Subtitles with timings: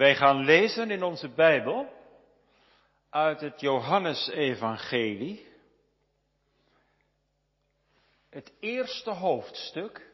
[0.00, 1.92] Wij gaan lezen in onze Bijbel
[3.10, 5.46] uit het Johannesevangelie.
[8.30, 10.12] Het eerste hoofdstuk,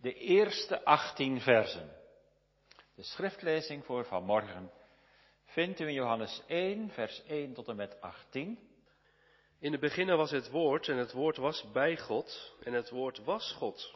[0.00, 1.96] de eerste 18 versen.
[2.94, 4.70] De schriftlezing voor vanmorgen
[5.44, 8.58] vindt u in Johannes 1, vers 1 tot en met 18.
[9.58, 13.24] In de beginnen was het woord en het woord was bij God en het woord
[13.24, 13.94] was God.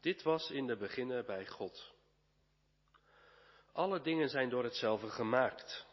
[0.00, 1.93] Dit was in de beginnen bij God.
[3.74, 5.86] Alle dingen zijn door hetzelfde gemaakt.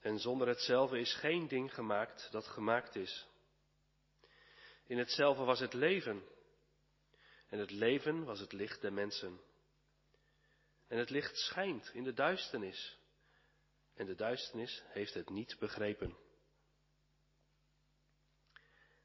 [0.00, 3.26] En zonder hetzelfde is geen ding gemaakt dat gemaakt is.
[4.86, 6.22] In hetzelfde was het leven.
[7.48, 9.40] En het leven was het licht der mensen.
[10.88, 12.98] En het licht schijnt in de duisternis.
[13.94, 16.16] En de duisternis heeft het niet begrepen.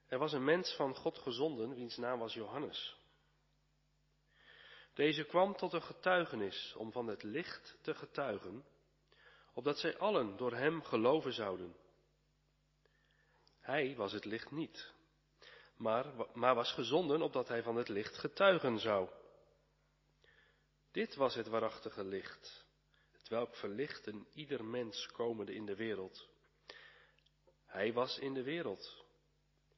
[0.07, 2.97] Er was een mens van God gezonden, wiens naam was Johannes.
[4.95, 8.65] Deze kwam tot een getuigenis om van het licht te getuigen,
[9.53, 11.75] opdat zij allen door hem geloven zouden.
[13.59, 14.93] Hij was het licht niet,
[15.75, 19.09] maar, maar was gezonden opdat hij van het licht getuigen zou.
[20.91, 22.65] Dit was het waarachtige licht,
[23.11, 26.29] het welk verlicht een ieder mens komende in de wereld.
[27.65, 29.05] Hij was in de wereld,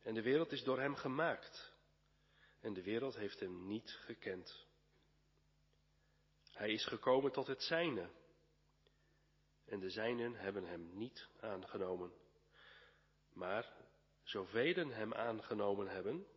[0.02, 1.73] en de wereld is door hem gemaakt,
[2.59, 4.67] en de wereld heeft hem niet gekend.
[6.58, 8.09] Hij is gekomen tot het zijne.
[9.66, 12.14] En de zijnen hebben hem niet aangenomen.
[13.33, 13.73] Maar
[14.23, 16.27] zoveel hem aangenomen hebben,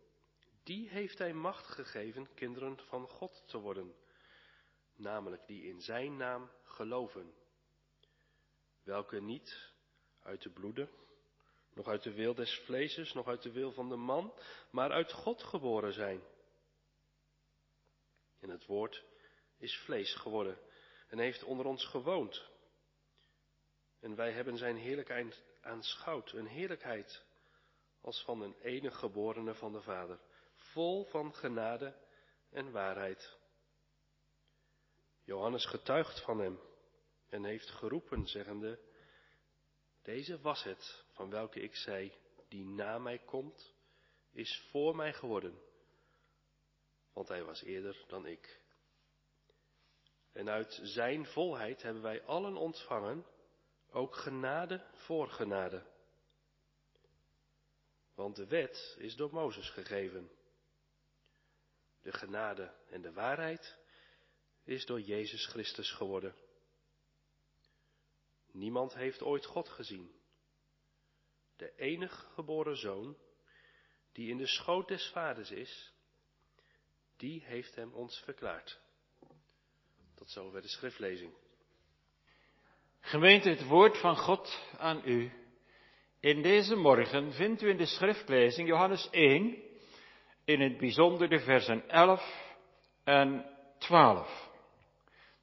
[0.63, 3.95] die heeft hij macht gegeven kinderen van God te worden.
[4.95, 7.33] Namelijk die in zijn naam geloven.
[8.83, 9.73] Welke niet
[10.19, 10.89] uit de bloeden,
[11.73, 14.33] nog uit de wil des vleeses, nog uit de wil van de man,
[14.71, 16.21] maar uit God geboren zijn.
[18.39, 19.09] En het woord
[19.61, 20.57] is vlees geworden
[21.07, 22.49] en heeft onder ons gewoond.
[23.99, 27.25] En wij hebben zijn heerlijkheid aanschouwd, een heerlijkheid
[28.01, 30.19] als van een enige geborene van de Vader,
[30.55, 31.95] vol van genade
[32.49, 33.37] en waarheid.
[35.23, 36.59] Johannes getuigt van hem
[37.29, 38.79] en heeft geroepen, zeggende,
[40.01, 42.13] deze was het van welke ik zei,
[42.47, 43.73] die na mij komt,
[44.31, 45.61] is voor mij geworden,
[47.13, 48.60] want hij was eerder dan ik.
[50.31, 53.25] En uit zijn volheid hebben wij allen ontvangen,
[53.89, 55.85] ook genade voor genade.
[58.15, 60.31] Want de wet is door Mozes gegeven.
[62.01, 63.77] De genade en de waarheid
[64.63, 66.35] is door Jezus Christus geworden.
[68.51, 70.19] Niemand heeft ooit God gezien.
[71.55, 73.17] De enige geboren zoon,
[74.11, 75.93] die in de schoot des vaders is,
[77.17, 78.81] die heeft hem ons verklaard.
[80.21, 81.31] Tot zover de schriftlezing.
[82.99, 85.31] Gemeente, het woord van God aan u.
[86.19, 89.63] In deze morgen vindt u in de schriftlezing Johannes 1,
[90.45, 92.53] in het bijzonder de versen 11
[93.03, 93.45] en
[93.77, 94.49] 12.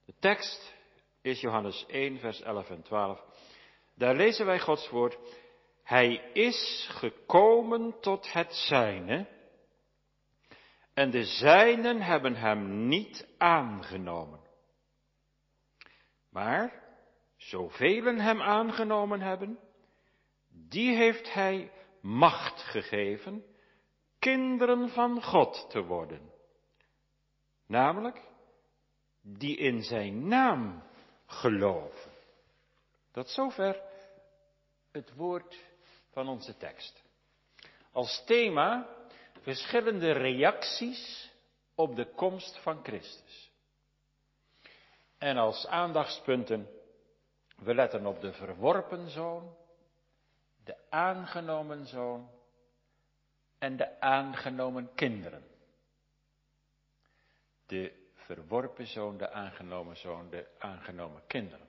[0.05, 0.75] De tekst
[1.22, 3.21] is Johannes 1, vers 11 en 12.
[3.95, 5.19] Daar lezen wij Gods woord.
[5.83, 9.28] Hij is gekomen tot het zijne,
[10.95, 14.47] en de zijnen hebben hem niet aangenomen.
[16.38, 16.82] Maar
[17.37, 19.59] zoveel hem aangenomen hebben,
[20.49, 23.44] die heeft hij macht gegeven
[24.19, 26.32] kinderen van God te worden.
[27.66, 28.22] Namelijk
[29.22, 30.82] die in zijn naam
[31.27, 32.10] geloven.
[33.12, 33.82] Tot zover
[34.93, 35.65] het woord
[36.10, 37.03] van onze tekst.
[37.93, 38.88] Als thema
[39.41, 41.32] verschillende reacties
[41.75, 43.47] op de komst van Christus.
[45.18, 46.68] En als aandachtspunten,
[47.56, 49.56] we letten op de verworpen zoon,
[50.64, 52.30] de aangenomen zoon
[53.58, 55.44] en de aangenomen kinderen.
[57.66, 61.66] De verworpen zoon, de aangenomen zoon, de aangenomen kinderen.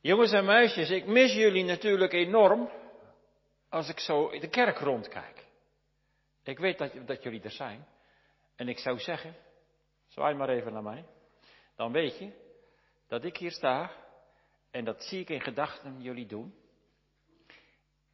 [0.00, 2.70] Jongens en meisjes, ik mis jullie natuurlijk enorm
[3.68, 5.46] als ik zo in de kerk rondkijk.
[6.42, 7.86] Ik weet dat, dat jullie er zijn.
[8.56, 9.36] En ik zou zeggen,
[10.08, 11.04] zwaai maar even naar mij
[11.76, 12.32] dan weet je
[13.06, 14.04] dat ik hier sta
[14.70, 16.54] en dat zie ik in gedachten jullie doen.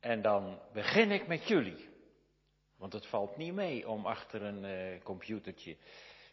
[0.01, 1.91] En dan begin ik met jullie.
[2.77, 5.77] Want het valt niet mee om achter een uh, computertje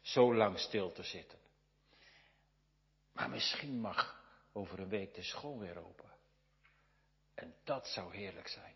[0.02, 1.40] zo lang stil te zitten.
[3.14, 4.24] Maar misschien mag
[4.54, 6.12] over een week de school weer open.
[7.34, 8.76] En dat zou heerlijk zijn.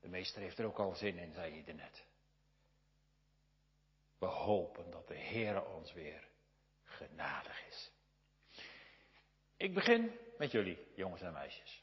[0.00, 2.04] De meester heeft er ook al zin in, zei je er net.
[4.18, 6.28] We hopen dat de Heer ons weer
[6.94, 7.90] genadig is.
[9.56, 11.82] Ik begin met jullie, jongens en meisjes.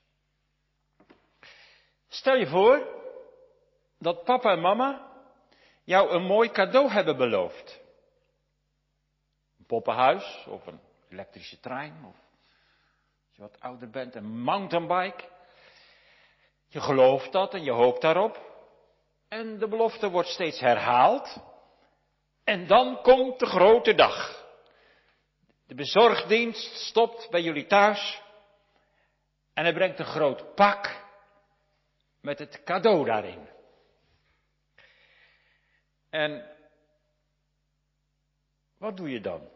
[2.08, 2.88] Stel je voor
[4.00, 5.12] dat papa en mama
[5.84, 7.82] jou een mooi cadeau hebben beloofd.
[9.60, 10.80] Een poppenhuis of een
[11.10, 12.16] elektrische trein of
[13.28, 15.24] als je wat ouder bent, een mountainbike.
[16.68, 18.50] Je gelooft dat en je hoopt daarop.
[19.28, 21.38] En de belofte wordt steeds herhaald.
[22.44, 24.41] En dan komt de grote dag.
[25.72, 28.22] De bezorgdienst stopt bij jullie thuis.
[29.54, 31.06] En hij brengt een groot pak
[32.22, 33.50] met het cadeau daarin.
[36.10, 36.56] En
[38.78, 39.50] wat doe je dan?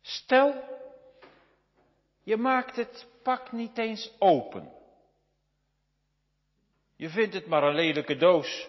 [0.00, 0.62] Stel,
[2.22, 4.72] je maakt het pak niet eens open.
[6.96, 8.68] Je vindt het maar een lelijke doos.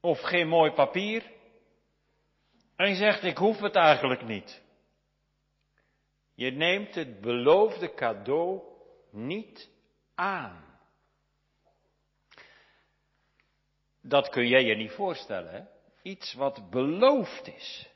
[0.00, 1.35] Of geen mooi papier.
[2.76, 4.62] En je zegt, ik hoef het eigenlijk niet.
[6.34, 8.62] Je neemt het beloofde cadeau
[9.10, 9.68] niet
[10.14, 10.64] aan.
[14.02, 15.62] Dat kun jij je niet voorstellen, hè?
[16.02, 17.88] Iets wat beloofd is.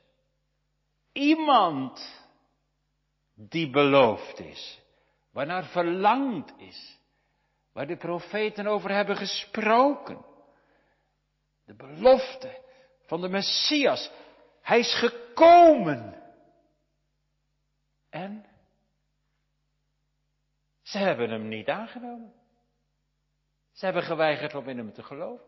[1.11, 2.23] Iemand
[3.33, 4.81] die beloofd is.
[5.31, 6.99] Waarnaar verlangd is.
[7.73, 10.25] Waar de profeten over hebben gesproken.
[11.65, 12.61] De belofte
[13.05, 14.11] van de Messias.
[14.61, 16.21] Hij is gekomen.
[18.09, 18.45] En
[20.81, 22.33] ze hebben hem niet aangenomen.
[23.71, 25.45] Ze hebben geweigerd om in hem te geloven.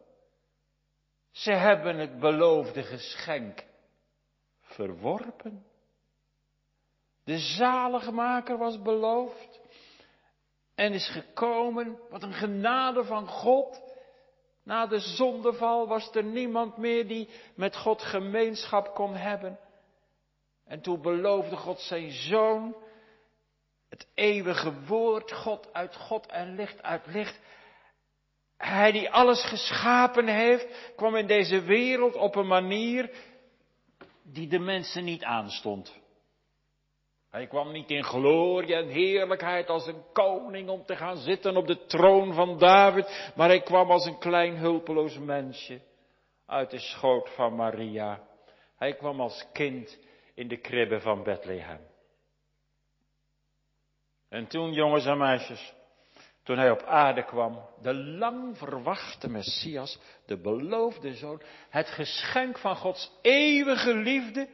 [1.31, 3.63] Ze hebben het beloofde geschenk
[4.60, 5.66] verworpen.
[7.24, 9.59] De zaligmaker was beloofd
[10.75, 12.00] en is gekomen.
[12.09, 13.81] Wat een genade van God.
[14.63, 19.60] Na de zondeval was er niemand meer die met God gemeenschap kon hebben.
[20.65, 22.75] En toen beloofde God zijn zoon,
[23.89, 27.39] het eeuwige woord, God uit God en licht uit licht.
[28.57, 33.12] Hij die alles geschapen heeft, kwam in deze wereld op een manier
[34.24, 36.01] die de mensen niet aanstond.
[37.33, 41.68] Hij kwam niet in glorie en heerlijkheid als een koning om te gaan zitten op
[41.68, 45.81] de troon van David, maar hij kwam als een klein hulpeloos mensje
[46.45, 48.19] uit de schoot van Maria.
[48.77, 50.00] Hij kwam als kind
[50.35, 51.80] in de kribbe van Bethlehem.
[54.30, 55.74] En toen, jongens en meisjes,
[56.44, 62.75] toen hij op aarde kwam, de lang verwachte Messias, de beloofde zoon, het geschenk van
[62.75, 64.47] Gods eeuwige liefde,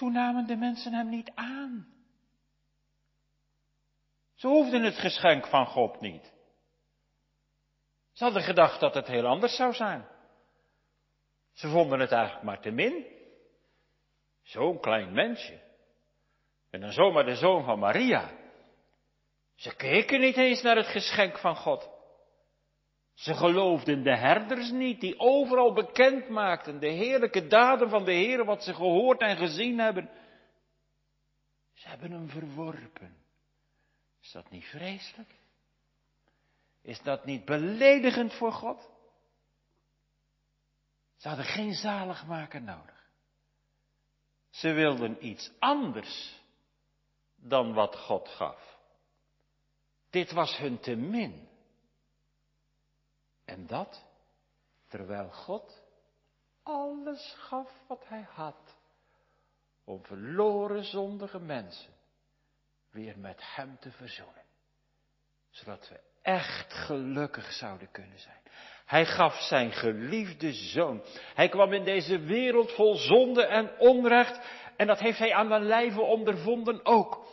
[0.00, 1.86] toen namen de mensen hem niet aan.
[4.34, 6.32] Ze hoefden het geschenk van God niet.
[8.12, 10.08] Ze hadden gedacht dat het heel anders zou zijn.
[11.52, 13.06] Ze vonden het eigenlijk maar te min.
[14.42, 15.60] Zo'n klein mensje.
[16.70, 18.30] En dan zomaar de zoon van Maria.
[19.54, 21.88] Ze keken niet eens naar het geschenk van God.
[23.20, 28.44] Ze geloofden de herders niet, die overal bekend maakten de heerlijke daden van de Heer,
[28.44, 30.10] wat ze gehoord en gezien hebben.
[31.72, 33.16] Ze hebben hem verworpen.
[34.22, 35.34] Is dat niet vreselijk?
[36.82, 38.90] Is dat niet beledigend voor God?
[41.16, 43.10] Ze hadden geen zaligmaker nodig.
[44.50, 46.40] Ze wilden iets anders
[47.36, 48.78] dan wat God gaf.
[50.10, 51.49] Dit was hun te min.
[53.50, 54.04] En dat
[54.88, 55.82] terwijl God
[56.62, 58.76] alles gaf wat hij had
[59.84, 61.92] om verloren zondige mensen
[62.90, 64.44] weer met hem te verzoenen.
[65.50, 68.42] Zodat we echt gelukkig zouden kunnen zijn.
[68.86, 71.02] Hij gaf zijn geliefde zoon.
[71.34, 74.40] Hij kwam in deze wereld vol zonde en onrecht.
[74.76, 77.26] En dat heeft hij aan mijn lijve ondervonden ook.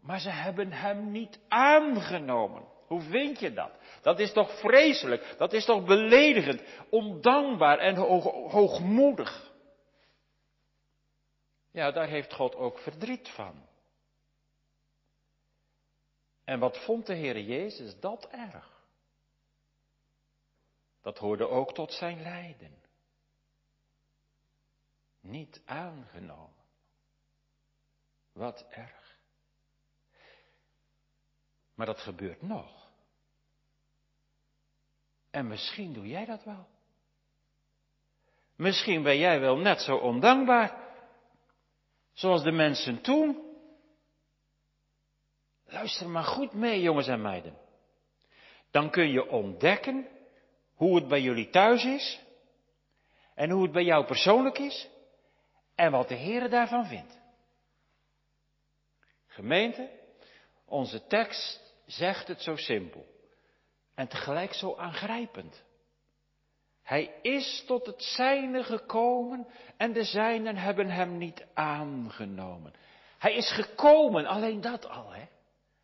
[0.00, 2.64] Maar ze hebben hem niet aangenomen.
[2.86, 3.72] Hoe vind je dat?
[4.06, 5.34] Dat is toch vreselijk?
[5.38, 7.96] Dat is toch beledigend, ondankbaar en
[8.50, 9.52] hoogmoedig?
[11.70, 13.66] Ja, daar heeft God ook verdriet van.
[16.44, 18.84] En wat vond de Heer Jezus dat erg?
[21.02, 22.82] Dat hoorde ook tot zijn lijden.
[25.20, 26.64] Niet aangenomen.
[28.32, 29.18] Wat erg.
[31.74, 32.85] Maar dat gebeurt nog.
[35.36, 36.66] En misschien doe jij dat wel.
[38.56, 40.94] Misschien ben jij wel net zo ondankbaar.
[42.12, 43.56] Zoals de mensen toen.
[45.64, 47.58] Luister maar goed mee, jongens en meiden.
[48.70, 50.08] Dan kun je ontdekken
[50.74, 52.20] hoe het bij jullie thuis is.
[53.34, 54.88] En hoe het bij jou persoonlijk is.
[55.74, 57.20] En wat de Heer daarvan vindt.
[59.26, 59.90] Gemeente,
[60.64, 63.14] onze tekst zegt het zo simpel
[63.96, 65.64] en tegelijk zo aangrijpend.
[66.82, 72.72] Hij is tot het zijne gekomen en de zijnen hebben hem niet aangenomen.
[73.18, 75.24] Hij is gekomen, alleen dat al, hè.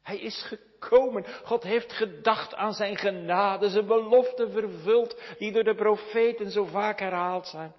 [0.03, 1.27] Hij is gekomen.
[1.45, 6.99] God heeft gedacht aan zijn genade, zijn beloften vervuld, die door de profeten zo vaak
[7.01, 7.75] herhaald zijn.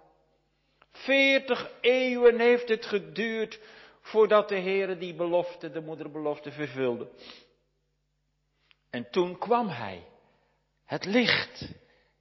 [0.92, 3.60] Veertig eeuwen heeft het geduurd
[4.02, 7.10] voordat de Heere die belofte, de moederbelofte, vervulde.
[8.90, 10.04] En toen kwam Hij,
[10.86, 11.70] het licht,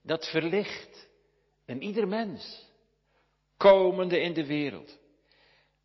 [0.02, 1.08] dat verlicht
[1.64, 2.70] en ieder mens,
[3.56, 4.98] komende in de wereld.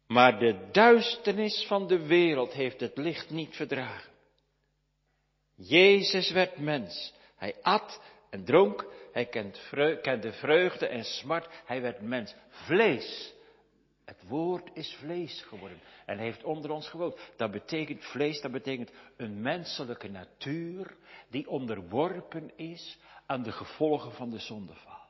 [0.07, 4.12] Maar de duisternis van de wereld heeft het licht niet verdragen.
[5.55, 7.13] Jezus werd mens.
[7.36, 8.86] Hij at en dronk.
[9.12, 9.25] Hij
[10.01, 11.48] kende vreugde en smart.
[11.65, 12.36] Hij werd mens.
[12.50, 13.34] Vlees.
[14.07, 17.19] Het woord is vlees geworden en heeft onder ons gewoond.
[17.37, 20.95] Dat betekent vlees, dat betekent een menselijke natuur
[21.29, 25.05] die onderworpen is aan de gevolgen van de zondeval.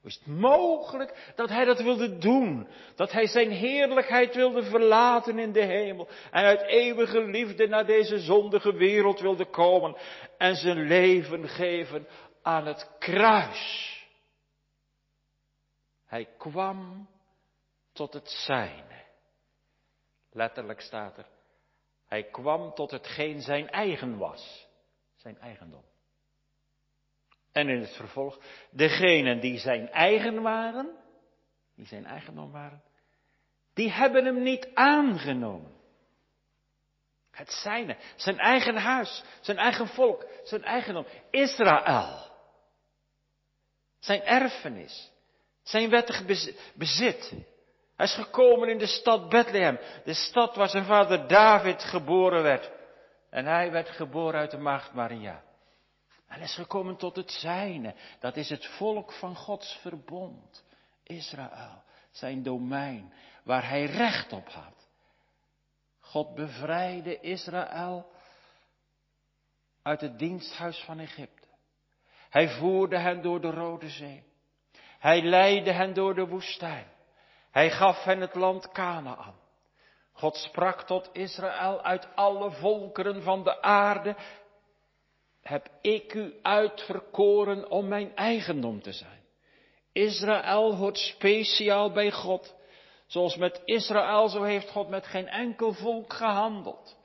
[0.00, 2.68] Hoe is het mogelijk dat hij dat wilde doen?
[2.94, 8.18] Dat hij zijn heerlijkheid wilde verlaten in de hemel en uit eeuwige liefde naar deze
[8.18, 9.96] zondige wereld wilde komen
[10.38, 12.06] en zijn leven geven
[12.42, 13.92] aan het kruis.
[16.06, 17.08] Hij kwam
[17.94, 19.02] tot het zijne.
[20.30, 21.26] Letterlijk staat er,
[22.06, 24.68] hij kwam tot hetgeen zijn eigen was,
[25.16, 25.84] zijn eigendom.
[27.52, 28.38] En in het vervolg,
[28.70, 30.96] degenen die zijn eigen waren,
[31.74, 32.82] die zijn eigendom waren,
[33.74, 35.72] die hebben hem niet aangenomen.
[37.30, 42.32] Het zijne, zijn eigen huis, zijn eigen volk, zijn eigendom, Israël.
[43.98, 45.10] Zijn erfenis,
[45.62, 46.24] zijn wettig
[46.74, 47.32] bezit.
[47.96, 52.70] Hij is gekomen in de stad Bethlehem, de stad waar zijn vader David geboren werd.
[53.30, 55.42] En hij werd geboren uit de maagd Maria.
[56.26, 57.94] Hij is gekomen tot het zijne.
[58.20, 60.64] Dat is het volk van Gods verbond.
[61.02, 63.12] Israël, zijn domein,
[63.44, 64.88] waar hij recht op had.
[66.00, 68.12] God bevrijdde Israël
[69.82, 71.48] uit het diensthuis van Egypte.
[72.30, 74.22] Hij voerde hen door de Rode Zee.
[74.98, 76.86] Hij leidde hen door de woestijn.
[77.54, 79.34] Hij gaf hen het land Canaan.
[80.12, 84.16] God sprak tot Israël uit alle volkeren van de aarde
[85.42, 89.22] heb ik u uitverkoren om mijn eigendom te zijn.
[89.92, 92.54] Israël hoort speciaal bij God.
[93.06, 96.96] Zoals met Israël, zo heeft God met geen enkel volk gehandeld.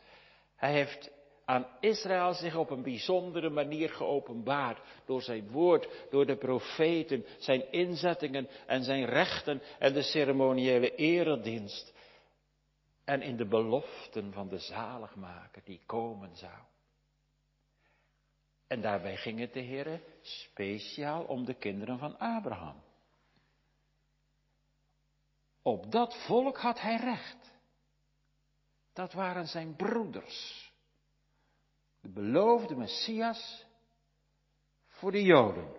[0.56, 1.12] Hij heeft
[1.50, 4.80] aan Israël zich op een bijzondere manier geopenbaard.
[5.06, 11.94] Door zijn woord, door de profeten, zijn inzettingen en zijn rechten en de ceremoniële eredienst.
[13.04, 16.62] En in de beloften van de zaligmaker die komen zou.
[18.68, 22.82] En daarbij ging het de Heer speciaal om de kinderen van Abraham.
[25.62, 27.54] Op dat volk had hij recht.
[28.94, 30.69] Dat waren zijn broeders.
[32.02, 33.66] De beloofde Messias
[34.88, 35.78] voor de Joden.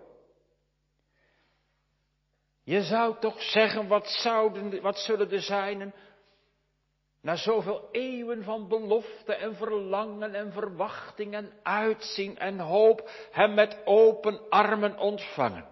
[2.63, 5.95] Je zou toch zeggen, wat, zouden, wat zullen de zijnen
[7.23, 13.79] na zoveel eeuwen van belofte en verlangen en verwachting en uitzien en hoop hem met
[13.85, 15.69] open armen ontvangen.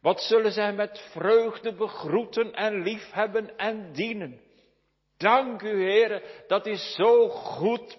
[0.00, 4.40] Wat zullen zij met vreugde begroeten en liefhebben en dienen.
[5.16, 7.98] Dank u Heere dat u zo goed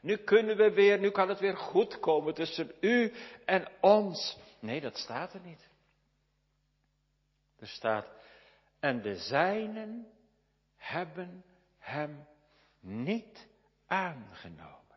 [0.00, 3.12] Nu kunnen we weer, nu kan het weer goed komen tussen u
[3.44, 4.38] en ons.
[4.58, 5.68] Nee, dat staat er niet.
[7.58, 8.08] Er staat,
[8.80, 10.12] en de zijnen
[10.76, 11.44] hebben
[11.78, 12.26] hem
[12.80, 13.48] niet
[13.86, 14.96] aangenomen.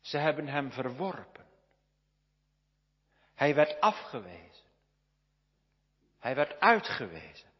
[0.00, 1.46] Ze hebben hem verworpen.
[3.34, 4.64] Hij werd afgewezen.
[6.18, 7.50] Hij werd uitgewezen.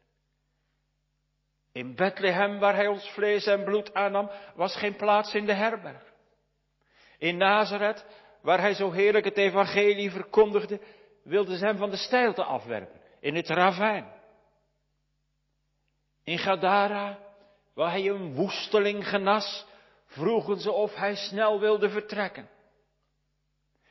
[1.77, 6.03] In Bethlehem, waar hij ons vlees en bloed aannam, was geen plaats in de herberg.
[7.17, 8.05] In Nazareth,
[8.41, 10.79] waar hij zo heerlijk het evangelie verkondigde,
[11.23, 14.13] wilden ze hem van de steilte afwerpen, in het ravijn.
[16.23, 17.19] In Gadara,
[17.73, 19.65] waar hij een woesteling genas,
[20.05, 22.49] vroegen ze of hij snel wilde vertrekken.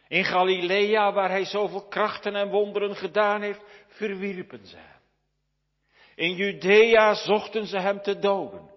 [0.09, 4.96] In Galilea, waar hij zoveel krachten en wonderen gedaan heeft, verwierpen ze hem.
[6.17, 8.71] In Judea zochten ze hem te doden.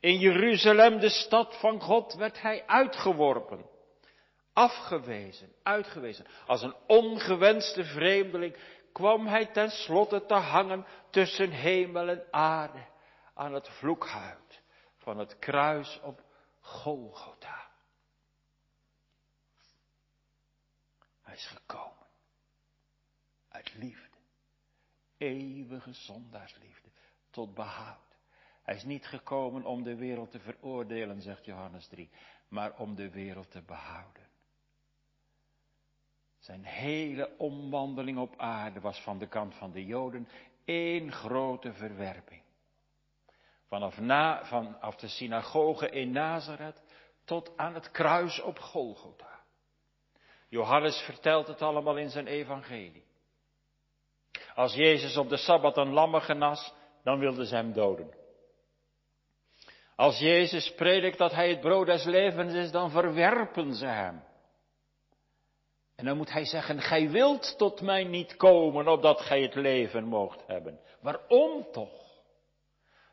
[0.00, 3.66] In Jeruzalem, de stad van God, werd hij uitgeworpen.
[4.52, 6.26] Afgewezen, uitgewezen.
[6.46, 8.56] Als een ongewenste vreemdeling
[8.92, 12.86] kwam hij tenslotte te hangen tussen hemel en aarde
[13.34, 14.62] aan het vloekhuid
[14.96, 16.22] van het kruis op
[16.60, 17.68] Golgotha.
[21.22, 22.06] Hij is gekomen
[23.48, 24.09] uit liefde,
[25.20, 26.88] eeuwige zondaarsliefde,
[27.30, 28.18] tot behoud.
[28.62, 32.10] Hij is niet gekomen om de wereld te veroordelen, zegt Johannes 3,
[32.48, 34.28] maar om de wereld te behouden.
[36.38, 40.28] Zijn hele omwandeling op aarde was van de kant van de Joden
[40.64, 42.42] één grote verwerping.
[43.66, 46.82] Vanaf, na, vanaf de synagoge in Nazareth
[47.24, 49.40] tot aan het kruis op Golgotha.
[50.48, 53.08] Johannes vertelt het allemaal in zijn evangelie.
[54.54, 56.72] Als Jezus op de Sabbat een lammen genas,
[57.04, 58.18] dan wilden ze hem doden.
[59.96, 64.22] Als Jezus predikt dat hij het brood des levens is, dan verwerpen ze hem.
[65.96, 70.04] En dan moet hij zeggen, gij wilt tot mij niet komen, opdat gij het leven
[70.04, 70.80] moogt hebben.
[71.00, 72.22] Waarom toch?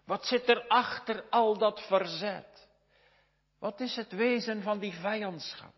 [0.06, 2.70] Wat zit er achter al dat verzet?
[3.60, 5.74] Wat is het wezen van die vijandschap?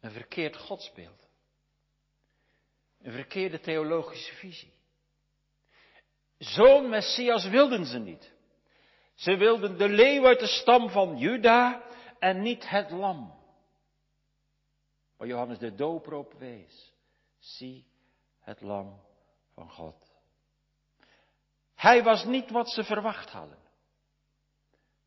[0.00, 1.27] Een verkeerd godsbeeld.
[3.02, 4.72] Een verkeerde theologische visie.
[6.38, 8.32] Zo'n Messias wilden ze niet.
[9.14, 11.82] Ze wilden de leeuw uit de stam van Juda
[12.18, 13.34] en niet het lam.
[15.16, 16.92] Waar Johannes de doper op wees.
[17.38, 17.86] Zie
[18.40, 19.00] het lam
[19.54, 20.12] van God.
[21.74, 23.58] Hij was niet wat ze verwacht hadden.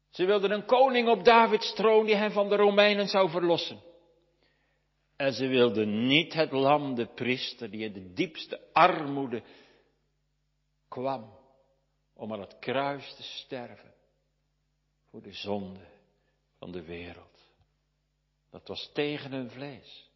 [0.10, 3.82] Ze wilden een koning op Davids troon die hen van de Romeinen zou verlossen.
[5.22, 9.44] En ze wilden niet het lam, de priester, die in de diepste armoede
[10.88, 11.38] kwam
[12.14, 13.94] om aan het kruis te sterven
[15.10, 15.88] voor de zonde
[16.58, 17.50] van de wereld.
[18.50, 20.10] Dat was tegen hun vlees.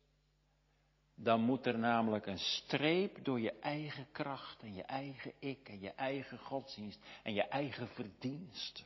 [1.15, 5.79] Dan moet er namelijk een streep door je eigen kracht en je eigen ik en
[5.79, 8.85] je eigen godsdienst en je eigen verdiensten.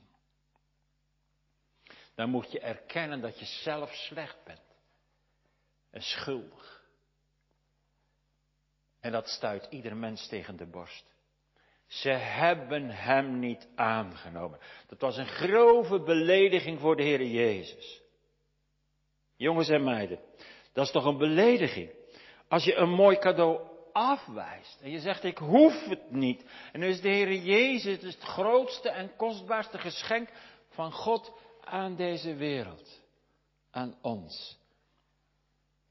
[2.15, 4.68] Dan moet je erkennen dat je zelf slecht bent
[5.91, 6.83] en schuldig.
[8.99, 11.05] En dat stuit ieder mens tegen de borst.
[11.87, 14.59] Ze hebben hem niet aangenomen.
[14.87, 18.01] Dat was een grove belediging voor de Heer Jezus.
[19.35, 20.19] Jongens en meiden,
[20.73, 21.91] dat is toch een belediging.
[22.47, 26.45] Als je een mooi cadeau afwijst en je zegt ik hoef het niet.
[26.71, 30.29] En nu is de Heer Jezus het grootste en kostbaarste geschenk
[30.69, 33.01] van God aan deze wereld.
[33.71, 34.58] Aan ons.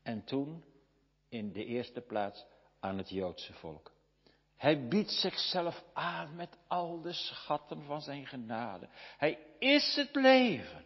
[0.08, 0.64] En toen
[1.28, 2.46] in de eerste plaats
[2.80, 3.92] aan het Joodse volk.
[4.56, 8.88] Hij biedt zichzelf aan met al de schatten van zijn genade.
[9.16, 10.84] Hij is het leven.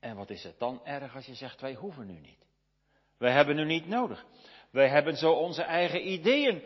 [0.00, 2.46] En wat is het dan erg als je zegt, wij hoeven nu niet.
[3.18, 4.24] Wij hebben nu niet nodig.
[4.70, 6.62] Wij hebben zo onze eigen ideeën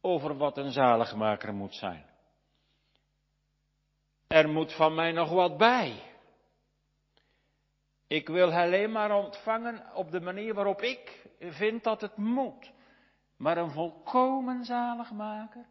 [0.00, 2.06] over wat een zaligmaker moet zijn.
[4.26, 6.07] Er moet van mij nog wat bij.
[8.08, 12.72] Ik wil alleen maar ontvangen op de manier waarop ik vind dat het moet.
[13.36, 15.66] Maar een volkomen zaligmaker,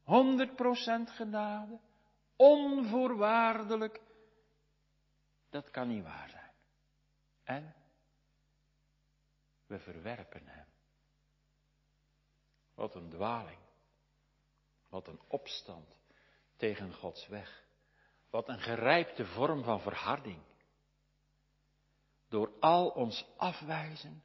[0.00, 0.04] 100%
[1.04, 1.78] genade,
[2.36, 4.00] onvoorwaardelijk,
[5.50, 6.52] dat kan niet waar zijn.
[7.44, 7.74] En
[9.66, 10.66] we verwerpen hem.
[12.74, 13.58] Wat een dwaling.
[14.88, 15.96] Wat een opstand
[16.56, 17.64] tegen Gods weg.
[18.30, 20.38] Wat een gerijpte vorm van verharding.
[22.28, 24.22] Door al ons afwijzen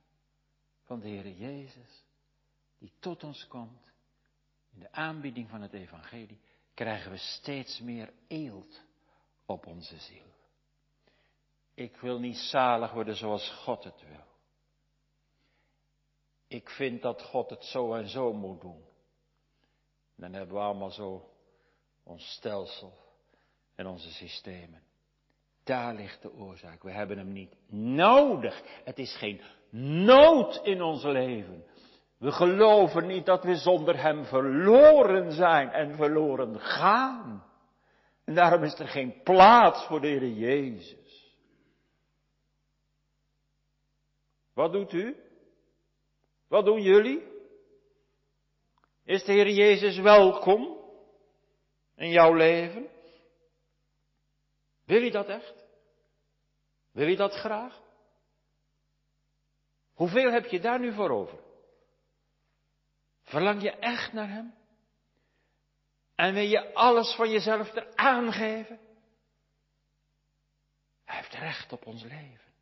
[0.83, 2.03] van de Heer Jezus,
[2.77, 3.91] die tot ons komt,
[4.73, 6.39] in de aanbieding van het Evangelie,
[6.73, 8.81] krijgen we steeds meer eelt
[9.45, 10.31] op onze ziel.
[11.73, 14.25] Ik wil niet zalig worden zoals God het wil.
[16.47, 18.83] Ik vind dat God het zo en zo moet doen.
[20.15, 21.29] Dan hebben we allemaal zo
[22.03, 22.93] ons stelsel
[23.75, 24.83] en onze systemen.
[25.63, 26.84] Daar ligt de oorzaak.
[26.84, 28.62] We hebben hem niet nodig.
[28.84, 29.41] Het is geen
[30.06, 31.63] nood in ons leven.
[32.17, 37.43] We geloven niet dat we zonder hem verloren zijn en verloren gaan.
[38.26, 41.36] En daarom is er geen plaats voor de Heer Jezus.
[44.54, 45.15] Wat doet u?
[46.47, 47.23] Wat doen jullie?
[49.06, 50.78] Is de Heer Jezus welkom
[51.95, 52.88] in jouw leven?
[54.93, 55.53] Wil je dat echt?
[56.91, 57.82] Wil je dat graag?
[59.93, 61.39] Hoeveel heb je daar nu voor over?
[63.23, 64.53] Verlang je echt naar Hem?
[66.15, 68.79] En wil je alles van jezelf eraan geven?
[71.06, 72.53] Hij heeft recht op ons leven.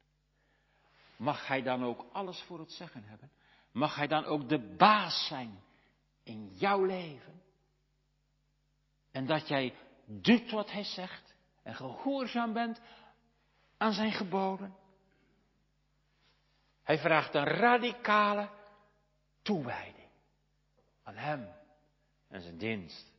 [1.15, 3.31] Mag Hij dan ook alles voor het zeggen hebben?
[3.71, 5.63] Mag Hij dan ook de baas zijn
[6.23, 7.41] in jouw leven?
[9.11, 11.30] En dat jij doet wat hij zegt
[11.63, 12.81] en gehoorzaam bent
[13.77, 14.75] aan zijn geboden.
[16.83, 18.49] Hij vraagt een radicale
[19.41, 20.09] toewijding
[21.03, 21.49] aan hem
[22.27, 23.11] en zijn dienst.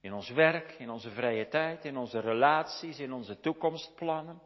[0.00, 4.42] In ons werk, in onze vrije tijd, in onze relaties, in onze toekomstplannen.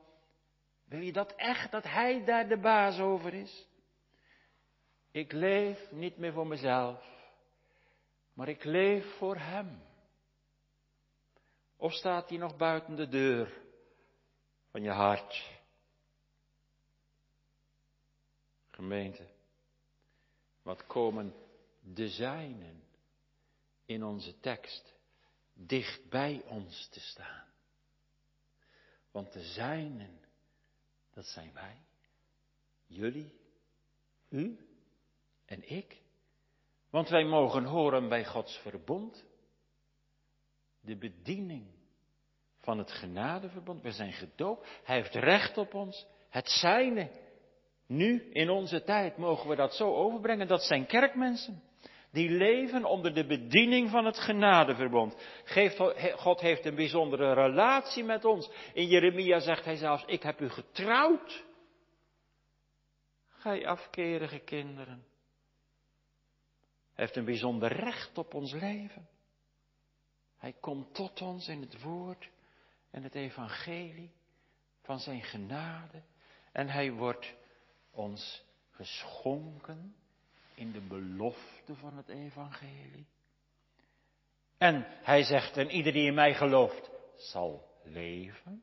[0.84, 3.68] Wil je dat echt, dat Hij daar de baas over is?
[5.10, 7.04] Ik leef niet meer voor mezelf,
[8.32, 9.85] maar ik leef voor Hem.
[11.76, 13.62] Of staat hij nog buiten de deur
[14.70, 15.50] van je hart?
[18.70, 19.26] Gemeente,
[20.62, 21.34] wat komen
[21.80, 22.82] de zijnen
[23.84, 24.94] in onze tekst
[25.54, 27.46] dicht bij ons te staan?
[29.10, 30.20] Want de zijnen,
[31.10, 31.78] dat zijn wij,
[32.86, 33.34] jullie,
[34.28, 34.68] u
[35.44, 36.02] en ik.
[36.90, 39.24] Want wij mogen horen bij Gods verbond
[40.86, 41.66] de bediening
[42.60, 43.82] van het genadeverbond.
[43.82, 44.68] We zijn gedoopt.
[44.84, 46.06] Hij heeft recht op ons.
[46.28, 47.10] Het zijne.
[47.86, 50.46] Nu, in onze tijd, mogen we dat zo overbrengen.
[50.46, 51.62] Dat zijn kerkmensen.
[52.12, 55.16] Die leven onder de bediening van het genadeverbond.
[56.16, 58.50] God heeft een bijzondere relatie met ons.
[58.72, 61.44] In Jeremia zegt hij zelfs, ik heb u getrouwd.
[63.28, 65.04] Gij afkerige kinderen.
[66.94, 69.08] Hij heeft een bijzonder recht op ons leven.
[70.46, 72.30] Hij komt tot ons in het woord
[72.90, 74.12] en het evangelie
[74.82, 76.02] van zijn genade.
[76.52, 77.34] En hij wordt
[77.90, 79.96] ons geschonken
[80.54, 83.06] in de belofte van het evangelie.
[84.58, 88.62] En hij zegt, en ieder die in mij gelooft, zal leven.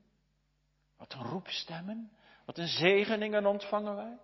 [0.98, 2.12] Wat een roepstemmen,
[2.46, 4.18] wat een zegeningen ontvangen wij.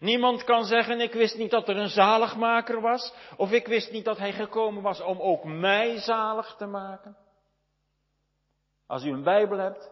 [0.00, 4.04] Niemand kan zeggen, ik wist niet dat er een zaligmaker was, of ik wist niet
[4.04, 7.16] dat hij gekomen was om ook mij zalig te maken.
[8.86, 9.90] Als u een Bijbel hebt,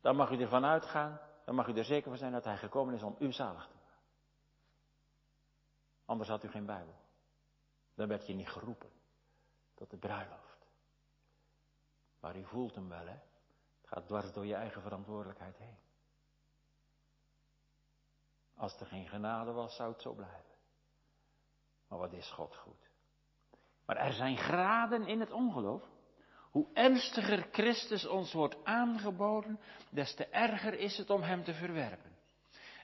[0.00, 2.94] dan mag u ervan uitgaan, dan mag u er zeker van zijn dat hij gekomen
[2.94, 4.00] is om u zalig te maken.
[6.04, 6.94] Anders had u geen Bijbel.
[7.94, 8.90] Dan werd je niet geroepen
[9.74, 10.66] tot de bruiloft.
[12.20, 13.18] Maar u voelt hem wel, hè?
[13.80, 15.78] Het gaat dwars door je eigen verantwoordelijkheid heen.
[18.56, 20.54] Als er geen genade was, zou het zo blijven.
[21.88, 22.90] Maar wat is God goed?
[23.86, 25.82] Maar er zijn graden in het ongeloof.
[26.50, 32.16] Hoe ernstiger Christus ons wordt aangeboden, des te erger is het om Hem te verwerpen.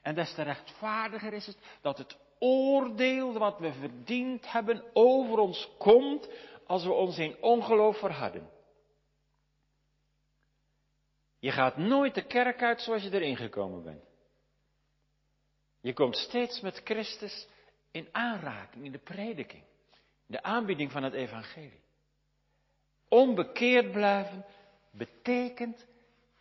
[0.02, 5.70] En des te rechtvaardiger is het dat het oordeel wat we verdiend hebben over ons
[5.78, 6.30] komt
[6.66, 8.50] als we ons in ongeloof verharden.
[11.38, 14.09] Je gaat nooit de kerk uit zoals je erin gekomen bent.
[15.80, 17.48] Je komt steeds met Christus
[17.90, 19.62] in aanraking, in de prediking,
[20.26, 21.82] in de aanbieding van het evangelie.
[23.08, 24.44] Onbekeerd blijven
[24.90, 25.86] betekent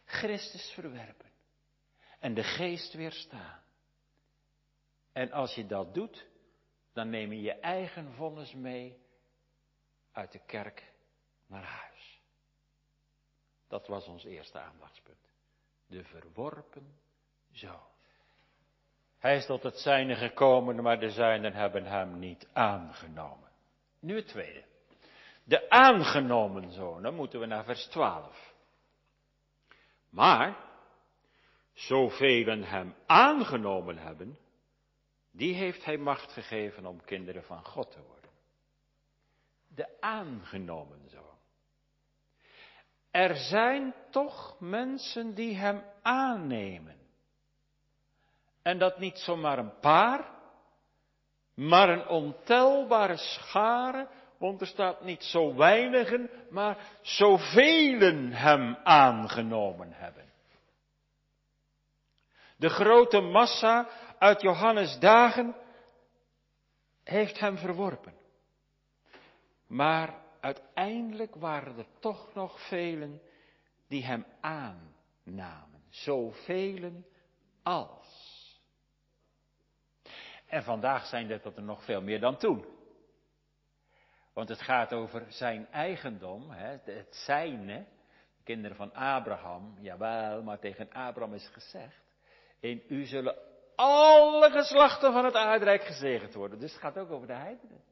[0.06, 1.30] Christus verwerpen
[2.20, 3.64] en de geest weerstaan.
[5.12, 6.28] En als je dat doet,
[6.94, 8.98] dan neem je je eigen vonnis mee
[10.12, 10.94] uit de kerk
[11.46, 12.22] naar huis.
[13.68, 15.32] Dat was ons eerste aandachtspunt.
[15.88, 17.00] De verworpen
[17.52, 17.89] zoon.
[19.20, 23.50] Hij is tot het zijne gekomen, maar de zijnen hebben hem niet aangenomen.
[24.00, 24.64] Nu het tweede.
[25.44, 28.54] De aangenomen zoon, dan moeten we naar vers 12.
[30.10, 30.58] Maar,
[31.74, 34.38] zoveel hem aangenomen hebben,
[35.32, 38.32] die heeft hij macht gegeven om kinderen van God te worden.
[39.68, 41.38] De aangenomen zoon.
[43.12, 46.99] Er zijn toch mensen die hem aannemen.
[48.62, 50.26] En dat niet zomaar een paar,
[51.54, 58.00] maar een ontelbare schare, want er staat niet zo weinigen, maar zoveel
[58.32, 60.28] hem aangenomen hebben.
[62.58, 65.56] De grote massa uit Johannes dagen
[67.04, 68.14] heeft hem verworpen.
[69.68, 73.22] Maar uiteindelijk waren er toch nog velen
[73.88, 75.84] die hem aannamen.
[75.90, 77.04] Zoveel
[77.64, 77.99] als.
[80.50, 82.66] En vandaag zijn dat er nog veel meer dan toen.
[84.34, 87.86] Want het gaat over zijn eigendom, hè, het zijne.
[88.44, 92.02] Kinderen van Abraham, jawel, maar tegen Abraham is gezegd.
[92.60, 93.36] In u zullen
[93.76, 96.60] alle geslachten van het aardrijk gezegend worden.
[96.60, 97.84] Dus het gaat ook over de heidenen.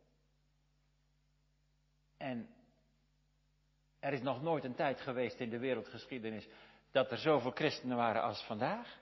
[2.17, 2.49] En
[3.99, 6.47] er is nog nooit een tijd geweest in de wereldgeschiedenis
[6.91, 8.99] dat er zoveel christenen waren als vandaag.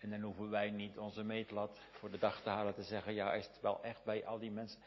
[0.00, 3.32] En dan hoeven wij niet onze meetlat voor de dag te halen te zeggen, ja,
[3.32, 4.80] is het wel echt bij al die mensen.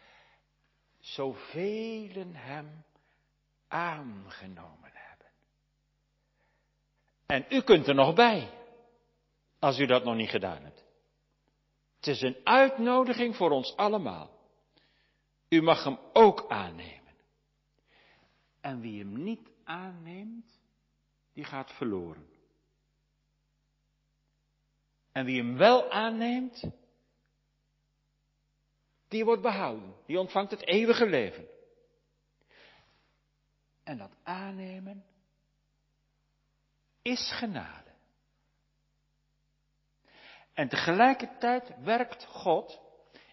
[0.99, 2.83] zoveel hem
[3.67, 5.27] aangenomen hebben.
[7.25, 8.49] En u kunt er nog bij,
[9.59, 10.83] als u dat nog niet gedaan hebt.
[11.95, 14.31] Het is een uitnodiging voor ons allemaal.
[15.49, 17.13] U mag hem ook aannemen.
[18.61, 20.59] En wie hem niet aanneemt,
[21.33, 22.32] die gaat verloren.
[25.13, 26.63] En wie hem wel aanneemt,
[29.07, 29.95] die wordt behouden.
[30.05, 31.47] Die ontvangt het eeuwige leven.
[33.83, 35.05] En dat aannemen
[37.01, 37.91] is genade.
[40.53, 42.81] En tegelijkertijd werkt God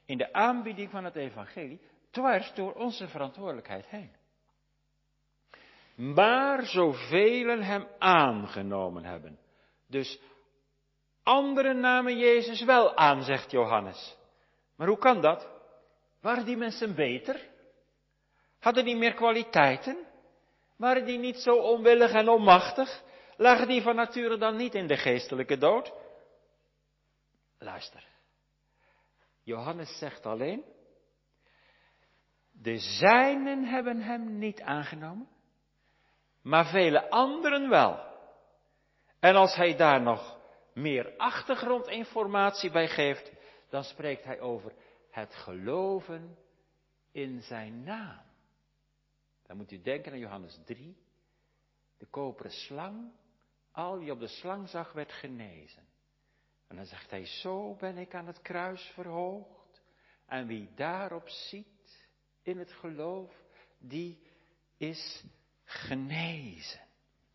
[0.05, 4.12] in de aanbieding van het evangelie dwars door onze verantwoordelijkheid heen.
[5.95, 9.38] Maar zoveel hem aangenomen hebben.
[9.87, 10.21] Dus
[11.22, 14.16] anderen namen Jezus wel aan, zegt Johannes.
[14.76, 15.48] Maar hoe kan dat?
[16.20, 17.48] Waren die mensen beter?
[18.59, 20.06] Hadden die meer kwaliteiten?
[20.76, 23.02] Waren die niet zo onwillig en onmachtig?
[23.37, 25.92] Lagen die van nature dan niet in de geestelijke dood?
[27.59, 28.04] Luister.
[29.42, 30.64] Johannes zegt alleen,
[32.50, 35.28] de zijnen hebben hem niet aangenomen,
[36.42, 38.09] maar vele anderen wel.
[39.20, 40.39] En als hij daar nog
[40.81, 43.33] meer achtergrondinformatie bij geeft,
[43.69, 44.73] dan spreekt hij over
[45.11, 46.38] het geloven
[47.12, 48.23] in zijn naam.
[49.47, 50.97] Dan moet u denken aan Johannes 3,
[51.99, 53.12] de koperen slang.
[53.73, 55.88] Al wie op de slang zag, werd genezen.
[56.69, 59.83] En dan zegt hij, zo ben ik aan het kruis verhoogd.
[60.27, 62.09] En wie daarop ziet,
[62.43, 63.33] in het geloof,
[63.79, 64.23] die
[64.77, 65.25] is
[65.64, 66.88] genezen.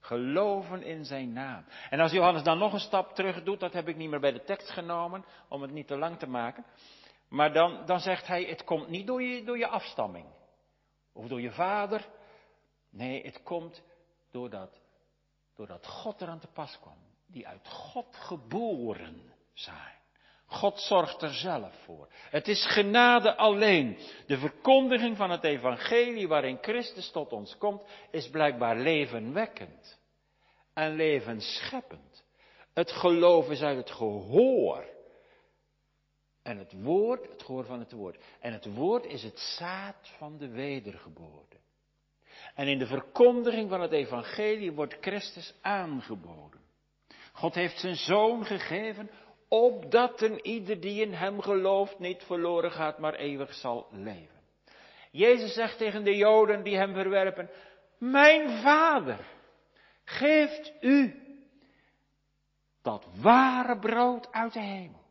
[0.06, 1.65] Geloven in zijn naam.
[1.89, 4.32] En als Johannes dan nog een stap terug doet, dat heb ik niet meer bij
[4.32, 6.65] de tekst genomen, om het niet te lang te maken.
[7.30, 10.26] Maar dan, dan zegt hij, het komt niet door je, door je afstamming.
[11.13, 12.08] Of door je vader.
[12.89, 13.84] Nee, het komt
[14.32, 14.82] doordat,
[15.56, 16.98] doordat God eraan te pas kwam.
[17.28, 20.05] Die uit God geboren zijn.
[20.46, 22.08] God zorgt er zelf voor.
[22.30, 23.98] Het is genade alleen.
[24.28, 30.00] De verkondiging van het evangelie waarin Christus tot ons komt, is blijkbaar levenwekkend
[30.74, 32.24] en levensscheppend.
[32.74, 34.94] Het geloof is uit het gehoor.
[36.44, 38.18] En het woord, het gehoor van het woord.
[38.40, 41.58] En het woord is het zaad van de wedergeboorte.
[42.56, 46.64] En in de verkondiging van het evangelie wordt Christus aangeboden.
[47.34, 49.10] God heeft zijn zoon gegeven
[49.63, 54.41] opdat een ieder die in hem gelooft niet verloren gaat, maar eeuwig zal leven.
[55.12, 57.50] Jezus zegt tegen de Joden die hem verwerpen,
[57.98, 59.20] mijn vader
[60.04, 61.24] geeft u
[62.82, 65.04] dat ware brood uit de hemel.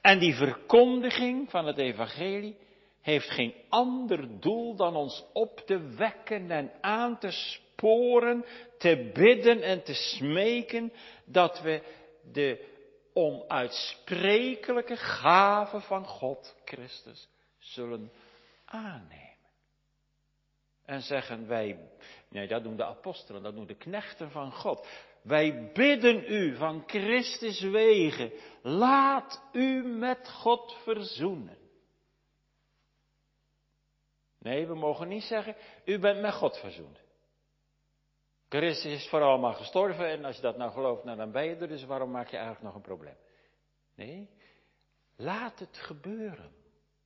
[0.00, 2.56] En die verkondiging van het evangelie
[3.00, 8.44] heeft geen ander doel dan ons op te wekken en aan te sporen,
[8.78, 10.92] te bidden en te smeken
[11.24, 12.00] dat we
[12.32, 12.70] de
[13.12, 18.12] onuitsprekelijke gave van God Christus zullen
[18.64, 19.30] aannemen.
[20.84, 21.90] En zeggen wij,
[22.28, 24.86] nee dat doen de apostelen, dat doen de knechten van God.
[25.22, 28.32] Wij bidden u van Christus wegen,
[28.62, 31.58] laat u met God verzoenen.
[34.38, 37.01] Nee, we mogen niet zeggen, u bent met God verzoend.
[38.52, 41.56] Christus is voor allemaal gestorven en als je dat nou gelooft, nou dan ben je
[41.56, 43.16] er, dus waarom maak je eigenlijk nog een probleem?
[43.94, 44.30] Nee,
[45.16, 46.52] laat het gebeuren.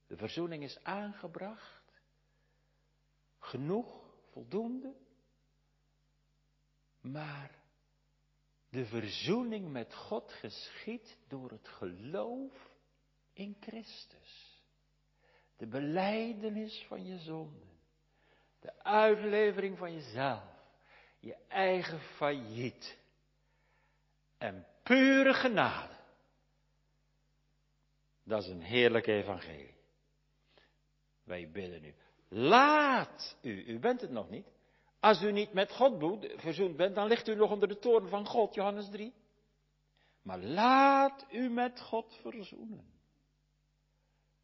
[0.06, 1.82] De verzoening is aangebracht.
[3.38, 4.94] Genoeg, voldoende.
[7.00, 7.50] Maar
[8.70, 12.70] de verzoening met God geschiet door het geloof
[13.32, 14.62] in Christus.
[15.56, 17.78] De beleidenis van je zonden.
[18.61, 20.56] De uitlevering van jezelf
[21.27, 22.99] je eigen failliet.
[24.39, 25.95] En pure genade.
[28.25, 29.75] Dat is een heerlijk evangelie.
[31.25, 31.95] Wij bidden u.
[32.29, 34.47] Laat u, u bent het nog niet.
[35.01, 38.27] Als u niet met God verzoend bent, dan ligt u nog onder de toren van
[38.27, 39.12] God, Johannes 3.
[40.23, 42.95] Maar laat u met God verzoenen.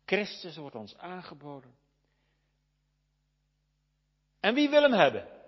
[0.05, 1.75] Christus wordt ons aangeboden.
[4.41, 5.42] En wie wil hem hebben?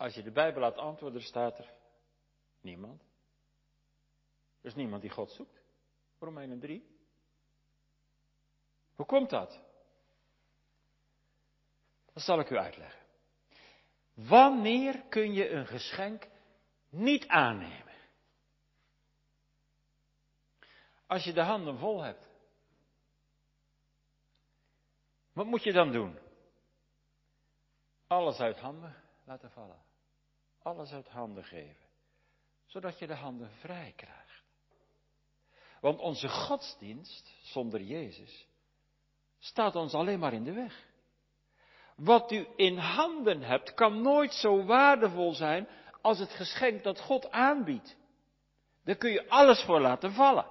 [0.00, 1.72] Als je de Bijbel laat antwoorden, staat er
[2.60, 3.02] niemand.
[4.60, 5.62] Er is niemand die God zoekt.
[6.18, 6.98] Romeinen 3.
[8.94, 9.60] Hoe komt dat?
[12.12, 13.00] Dat zal ik u uitleggen.
[14.14, 16.28] Wanneer kun je een geschenk
[16.88, 17.94] niet aannemen?
[21.06, 22.28] Als je de handen vol hebt.
[25.32, 26.18] Wat moet je dan doen?
[28.06, 29.88] Alles uit handen laten vallen.
[30.62, 31.88] Alles uit handen geven.
[32.66, 34.42] Zodat je de handen vrij krijgt.
[35.80, 38.46] Want onze godsdienst zonder Jezus
[39.38, 40.88] staat ons alleen maar in de weg.
[41.96, 45.68] Wat u in handen hebt kan nooit zo waardevol zijn
[46.00, 47.96] als het geschenk dat God aanbiedt.
[48.84, 50.46] Daar kun je alles voor laten vallen.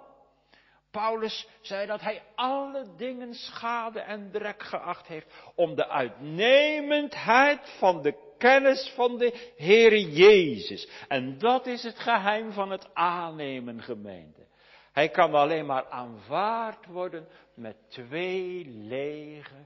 [0.92, 8.02] Paulus zei dat hij alle dingen schade en drek geacht heeft om de uitnemendheid van
[8.02, 10.90] de kennis van de Heere Jezus.
[11.08, 14.48] En dat is het geheim van het aannemen, gemeente.
[14.92, 19.66] Hij kan alleen maar aanvaard worden met twee lege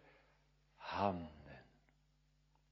[0.76, 1.32] handen.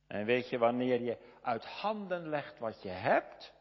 [0.08, 3.54] En weet je wanneer je uit handen legt wat je hebt?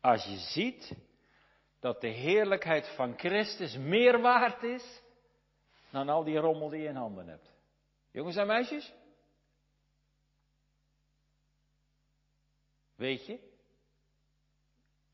[0.00, 0.96] Als je ziet
[1.80, 5.02] dat de heerlijkheid van Christus meer waard is
[5.90, 7.50] dan al die rommel die je in handen hebt.
[8.10, 8.92] Jongens en meisjes?
[13.02, 13.38] Weet je?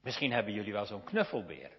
[0.00, 1.76] Misschien hebben jullie wel zo'n knuffelbeer.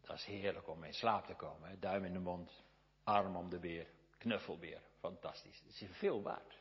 [0.00, 1.68] Dat is heerlijk om in slaap te komen.
[1.68, 1.78] Hè?
[1.78, 2.62] Duim in de mond,
[3.04, 3.86] arm om de beer,
[4.18, 4.80] knuffelbeer.
[5.00, 5.62] Fantastisch.
[5.62, 6.58] Dat is veel waard.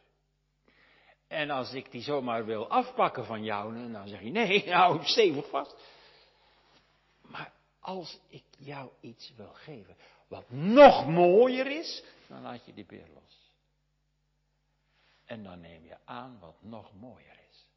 [1.27, 5.05] En als ik die zomaar wil afpakken van jou, dan zeg je nee, hou hem
[5.05, 5.75] stevig vast.
[7.21, 12.85] Maar als ik jou iets wil geven wat nog mooier is, dan laat je die
[12.85, 13.40] beer los.
[15.31, 17.67] En dan neem je aan wat nog mooier is.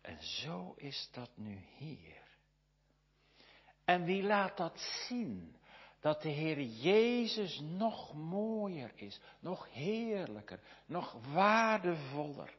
[0.00, 2.22] En zo is dat nu hier.
[3.84, 5.56] En wie laat dat zien?
[6.00, 12.54] Dat de Heer Jezus nog mooier is, nog heerlijker, nog waardevoller.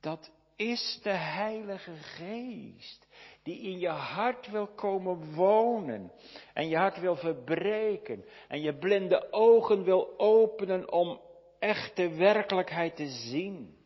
[0.00, 3.06] Dat is de Heilige Geest,
[3.42, 6.12] die in je hart wil komen wonen
[6.54, 11.20] en je hart wil verbreken en je blinde ogen wil openen om
[11.62, 13.76] echte werkelijkheid te zien.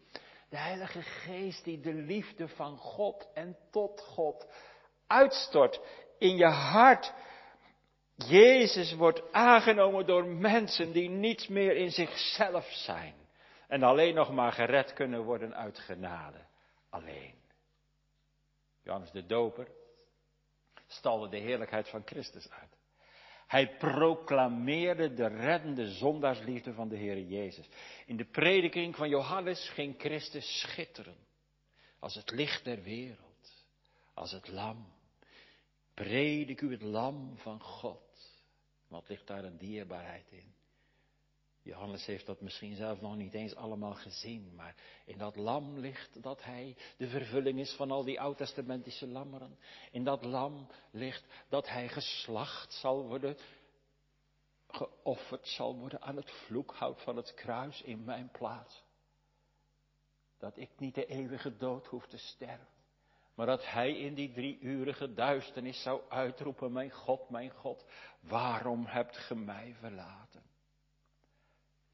[0.48, 4.46] De Heilige Geest die de liefde van God en tot God
[5.06, 5.80] uitstort
[6.18, 7.12] in je hart.
[8.14, 13.14] Jezus wordt aangenomen door mensen die niets meer in zichzelf zijn
[13.68, 16.46] en alleen nog maar gered kunnen worden uit genade.
[16.90, 17.34] Alleen.
[18.82, 19.68] Johannes de Doper
[20.86, 22.75] stalde de heerlijkheid van Christus uit.
[23.46, 27.68] Hij proclameerde de reddende zondaarsliefde van de Heer Jezus.
[28.06, 31.16] In de prediking van Johannes ging Christus schitteren.
[31.98, 33.66] Als het licht der wereld.
[34.14, 34.86] Als het lam.
[35.94, 38.04] Predik u het lam van God.
[38.88, 40.55] Wat ligt daar een dierbaarheid in?
[41.66, 44.74] Johannes heeft dat misschien zelf nog niet eens allemaal gezien, maar
[45.04, 49.58] in dat lam ligt dat hij de vervulling is van al die oud-testamentische lammeren.
[49.90, 53.36] In dat lam ligt dat hij geslacht zal worden,
[54.68, 58.84] geofferd zal worden aan het vloekhout van het kruis in mijn plaats.
[60.38, 62.68] Dat ik niet de eeuwige dood hoef te sterven,
[63.34, 67.84] maar dat hij in die drieurige duisternis zou uitroepen, mijn God, mijn God,
[68.20, 70.25] waarom hebt ge mij verlaten?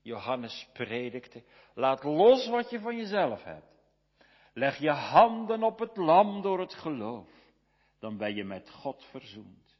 [0.02, 1.42] Johannes predikte,
[1.74, 3.70] laat los wat je van jezelf hebt.
[4.54, 7.28] Leg je handen op het lam door het geloof.
[7.98, 9.76] Dan ben je met God verzoend.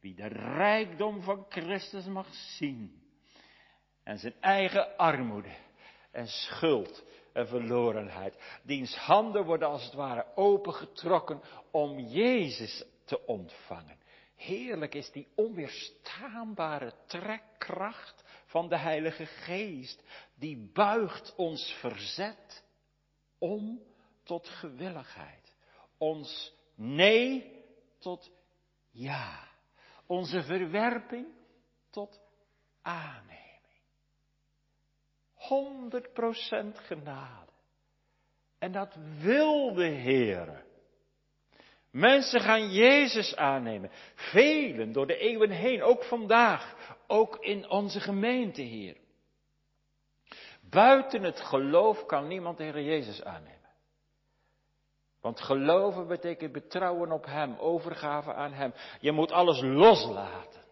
[0.00, 3.02] Wie de rijkdom van Christus mag zien.
[4.02, 5.56] En zijn eigen armoede
[6.10, 8.60] en schuld en verlorenheid.
[8.62, 11.40] Diens handen worden als het ware opengetrokken
[11.70, 13.98] om Jezus te ontvangen.
[14.36, 18.23] Heerlijk is die onweerstaanbare trekkracht
[18.54, 20.02] van de Heilige Geest,
[20.34, 22.64] die buigt ons verzet
[23.38, 23.82] om
[24.22, 25.54] tot gewilligheid.
[25.98, 27.62] Ons nee
[27.98, 28.30] tot
[28.90, 29.48] ja.
[30.06, 31.26] Onze verwerping
[31.90, 32.20] tot
[32.82, 33.74] aanneming.
[35.34, 37.52] 100% genade.
[38.58, 40.64] En dat wil de Heer.
[41.90, 43.90] Mensen gaan Jezus aannemen.
[44.14, 48.96] Velen door de eeuwen heen, ook vandaag, ook in onze gemeente hier.
[50.70, 53.52] Buiten het geloof kan niemand de Heer Jezus aannemen.
[55.20, 58.74] Want geloven betekent betrouwen op Hem, overgave aan Hem.
[59.00, 60.62] Je moet alles loslaten.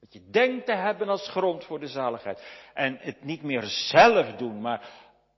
[0.00, 2.44] Wat je denkt te hebben als grond voor de zaligheid.
[2.74, 4.90] En het niet meer zelf doen, maar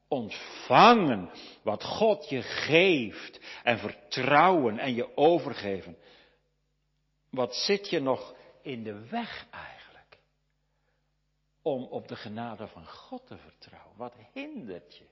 [0.09, 1.31] ontvangen
[1.63, 5.97] wat God je geeft en vertrouwen en je overgeven.
[7.31, 9.47] Wat zit je nog in de weg
[11.73, 13.97] om op de genade van God te vertrouwen?
[13.97, 15.07] Wat hindert je?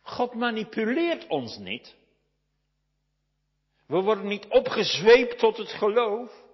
[0.00, 1.96] God manipuleert ons niet.
[3.86, 6.44] We worden niet opgezweept tot het geloof.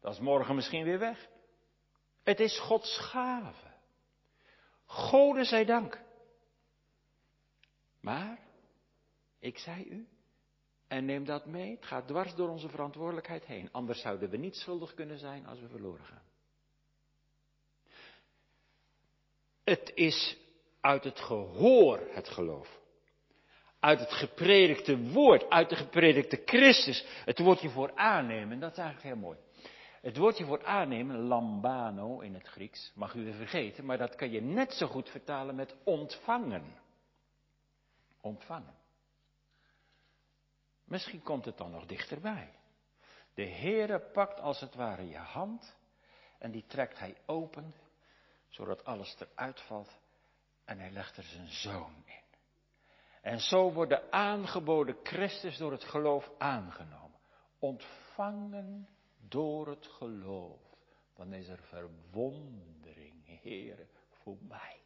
[0.00, 1.28] Dat is morgen misschien weer weg.
[2.22, 3.70] Het is Gods gave.
[4.84, 6.00] Gode zij dank.
[8.00, 8.38] Maar,
[9.38, 10.08] ik zei u,
[10.92, 13.68] en neem dat mee, het gaat dwars door onze verantwoordelijkheid heen.
[13.72, 16.22] Anders zouden we niet schuldig kunnen zijn als we verloren gaan.
[19.64, 20.36] Het is
[20.80, 22.80] uit het gehoor het geloof.
[23.80, 27.04] Uit het gepredikte woord, uit de gepredikte Christus.
[27.24, 29.38] Het woordje voor aannemen, dat is eigenlijk heel mooi.
[30.00, 34.30] Het woordje voor aannemen, lambano in het Grieks, mag u weer vergeten, maar dat kan
[34.30, 36.64] je net zo goed vertalen met ontvangen.
[38.20, 38.81] Ontvangen.
[40.92, 42.54] Misschien komt het dan nog dichterbij.
[43.34, 45.76] De Heere pakt als het ware je hand
[46.38, 47.74] en die trekt hij open,
[48.48, 49.98] zodat alles eruit valt
[50.64, 52.38] en hij legt er zijn zoon in.
[53.20, 57.18] En zo wordt de aangeboden Christus door het geloof aangenomen.
[57.58, 58.88] Ontvangen
[59.28, 60.60] door het geloof.
[61.14, 64.80] Dan is er verwondering, Heere, voor mij.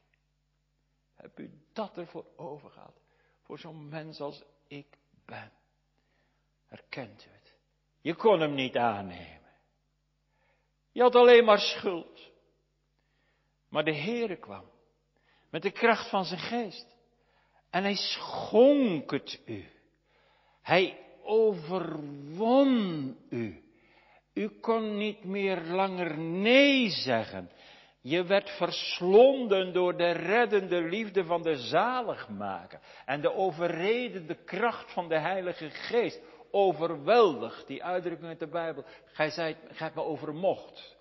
[1.14, 3.00] Heb u dat ervoor overgehad?
[3.42, 5.52] Voor zo'n mens als ik ben.
[6.66, 7.54] Herkent u het?
[8.00, 9.52] Je kon hem niet aannemen.
[10.92, 12.30] Je had alleen maar schuld.
[13.68, 14.70] Maar de Heere kwam
[15.50, 16.96] met de kracht van zijn geest.
[17.70, 19.64] En hij schonk het u.
[20.62, 23.64] Hij overwon u.
[24.34, 27.50] U kon niet meer langer nee zeggen.
[28.00, 35.08] Je werd verslonden door de reddende liefde van de zaligmaker en de overredende kracht van
[35.08, 36.20] de Heilige Geest.
[36.50, 38.84] Overweldigd, die uitdrukking uit de Bijbel.
[39.04, 40.96] Gij zijt, gij hebt me overmocht.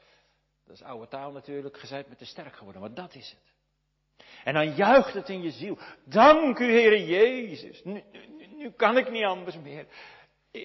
[0.65, 3.53] Dat is oude taal natuurlijk, gij zijt met te sterk geworden, maar dat is het.
[4.43, 5.77] En dan juicht het in je ziel.
[6.03, 7.83] Dank u, Heere Jezus.
[7.83, 8.03] Nu,
[8.57, 9.87] nu kan ik niet anders meer.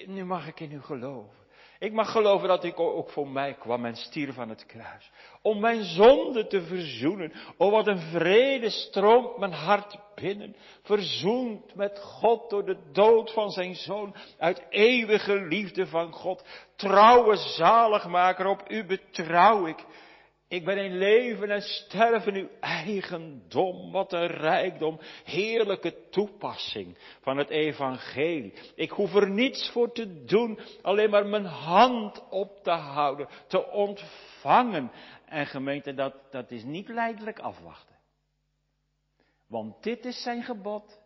[0.05, 1.39] Nu mag ik in u geloven.
[1.81, 5.11] Ik mag geloven dat ik ook voor mij kwam en stierf aan het kruis.
[5.41, 7.33] Om mijn zonde te verzoenen.
[7.57, 10.55] Oh, wat een vrede stroomt mijn hart binnen.
[10.83, 14.15] Verzoend met God door de dood van zijn zoon.
[14.37, 16.45] Uit eeuwige liefde van God.
[16.75, 19.85] Trouwe zaligmaker, op u betrouw ik.
[20.51, 23.91] Ik ben in leven en sterven uw eigendom.
[23.91, 28.53] Wat een rijkdom, heerlijke toepassing van het evangelie.
[28.75, 33.67] Ik hoef er niets voor te doen, alleen maar mijn hand op te houden, te
[33.67, 34.91] ontvangen.
[35.25, 37.95] En gemeente, dat, dat is niet leidelijk afwachten.
[39.47, 40.99] Want dit is zijn gebod,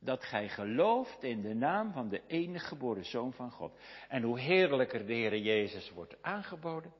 [0.00, 3.72] dat gij gelooft in de naam van de enige geboren Zoon van God.
[4.08, 6.92] En hoe heerlijker de Heer Jezus wordt aangeboden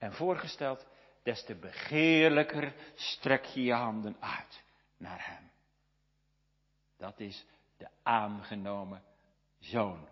[0.00, 0.86] en voorgesteld,
[1.22, 4.62] des te begeerlijker strek je je handen uit
[4.96, 5.50] naar Hem.
[6.96, 7.46] Dat is
[7.76, 9.02] de aangenomen
[9.58, 10.08] zoon.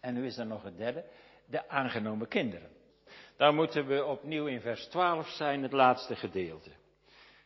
[0.00, 1.04] En nu is er nog het derde,
[1.46, 2.70] de aangenomen kinderen.
[3.36, 6.70] Daar moeten we opnieuw in vers 12 zijn, het laatste gedeelte.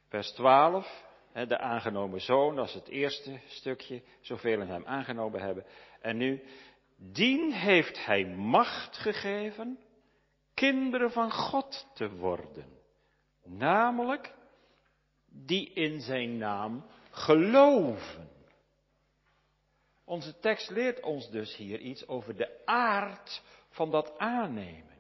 [0.09, 5.65] Vers 12, de aangenomen zoon, dat is het eerste stukje, zoveel in hem aangenomen hebben.
[6.01, 6.43] En nu,
[6.97, 9.79] dien heeft hij macht gegeven
[10.55, 12.79] kinderen van God te worden.
[13.45, 14.35] Namelijk
[15.27, 18.29] die in zijn naam geloven.
[20.05, 24.95] Onze tekst leert ons dus hier iets over de aard van dat aannemen.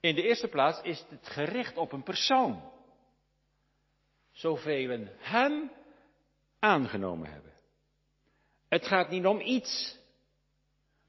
[0.00, 2.72] In de eerste plaats is het gericht op een persoon.
[4.32, 5.70] Zoveel hem
[6.58, 7.52] aangenomen hebben.
[8.68, 9.98] Het gaat niet om iets,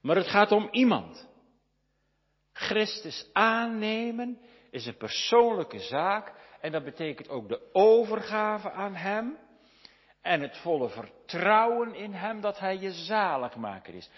[0.02, 1.28] maar het gaat om iemand.
[2.58, 4.40] Christus aannemen
[4.72, 9.38] is een persoonlijke zaak en dat betekent ook de overgave aan Hem
[10.22, 14.10] en het volle vertrouwen in Hem dat Hij je zaligmaker is.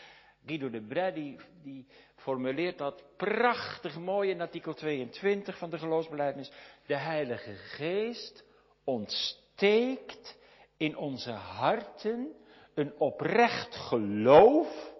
[0.45, 6.51] Guido de die, die formuleert dat prachtig mooi in artikel 22 van de geloofsbelijdenis.
[6.85, 8.43] De Heilige Geest
[8.83, 10.37] ontsteekt
[10.77, 12.33] in onze harten
[12.73, 14.97] een oprecht geloof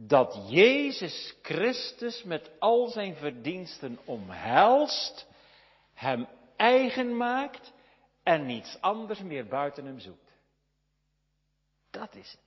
[0.00, 5.26] dat Jezus Christus met al zijn verdiensten omhelst,
[5.94, 6.26] hem
[6.56, 7.72] eigen maakt
[8.22, 10.32] en niets anders meer buiten hem zoekt.
[11.90, 12.40] Dat is het.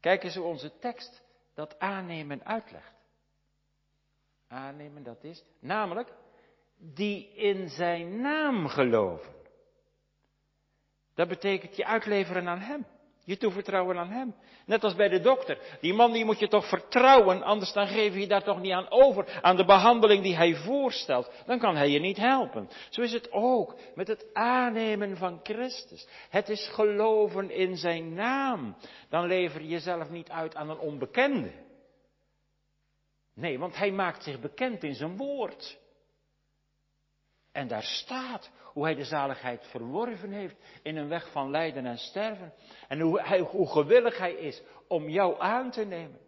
[0.00, 1.22] Kijk eens hoe onze tekst
[1.54, 2.94] dat aannemen uitlegt.
[4.48, 6.12] Aannemen, dat is namelijk
[6.76, 9.34] die in zijn naam geloven.
[11.14, 12.86] Dat betekent je uitleveren aan hem.
[13.24, 14.34] Je toevertrouwen aan Hem.
[14.66, 15.58] Net als bij de dokter.
[15.80, 18.90] Die man die moet je toch vertrouwen, anders dan geef je daar toch niet aan
[18.90, 19.38] over.
[19.42, 21.30] Aan de behandeling die Hij voorstelt.
[21.46, 22.68] Dan kan Hij je niet helpen.
[22.90, 26.08] Zo is het ook met het aannemen van Christus.
[26.30, 28.76] Het is geloven in Zijn naam.
[29.08, 31.52] Dan lever je jezelf niet uit aan een onbekende.
[33.34, 35.78] Nee, want Hij maakt zich bekend in Zijn woord.
[37.52, 41.98] En daar staat hoe hij de zaligheid verworven heeft in een weg van lijden en
[41.98, 42.52] sterven.
[42.88, 46.20] En hoe, hij, gewillig hij is om jou aan te nemen.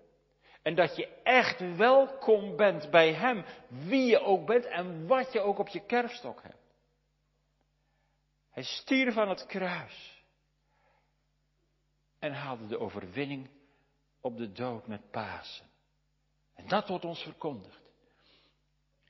[0.62, 5.40] En dat je echt welkom bent bij hem, wie je ook bent en wat je
[5.40, 6.60] ook op je kerfstok hebt.
[8.50, 10.24] Hij stierf aan het kruis
[12.18, 13.50] en haalde de overwinning
[14.20, 15.66] op de dood met Pasen.
[16.54, 17.82] En dat wordt ons verkondigd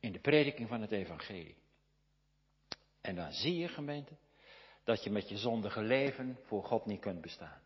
[0.00, 1.61] in de prediking van het evangelie.
[3.03, 4.16] En dan zie je, gemeente,
[4.84, 7.61] dat je met je zondige leven voor God niet kunt bestaan.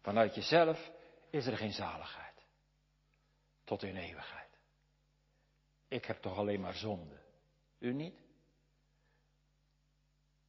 [0.00, 0.90] Vanuit jezelf
[1.30, 2.46] is er geen zaligheid.
[3.64, 4.58] Tot in eeuwigheid.
[5.88, 7.20] Ik heb toch alleen maar zonde.
[7.78, 8.20] U niet?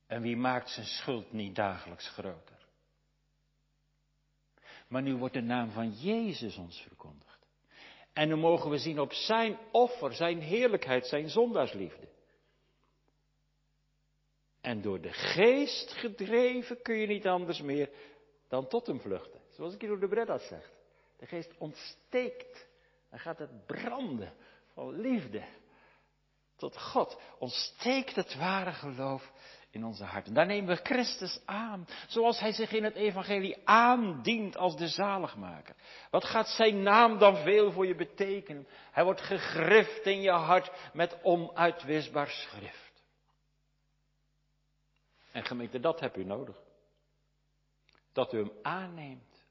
[0.07, 2.57] En wie maakt zijn schuld niet dagelijks groter?
[4.87, 7.47] Maar nu wordt de naam van Jezus ons verkondigd.
[8.13, 12.07] En nu mogen we zien op zijn offer, zijn heerlijkheid, zijn zondaarsliefde.
[14.61, 17.89] En door de geest gedreven kun je niet anders meer
[18.47, 19.39] dan tot hem vluchten.
[19.49, 20.73] Zoals ik door de Bredda zegt.
[21.17, 22.67] De geest ontsteekt.
[23.09, 24.33] Dan gaat het branden
[24.73, 25.43] van liefde
[26.55, 27.19] tot God.
[27.37, 29.31] Ontsteekt het ware geloof
[29.69, 30.33] in onze harten.
[30.33, 31.87] Daar nemen we Christus aan.
[32.07, 35.75] Zoals hij zich in het evangelie aandient als de zaligmaker.
[36.09, 38.67] Wat gaat zijn naam dan veel voor je betekenen?
[38.91, 42.88] Hij wordt gegrift in je hart met onuitwisbaar schrift.
[45.39, 46.57] En gemeente, dat heb u nodig.
[48.13, 49.45] Dat u hem aanneemt.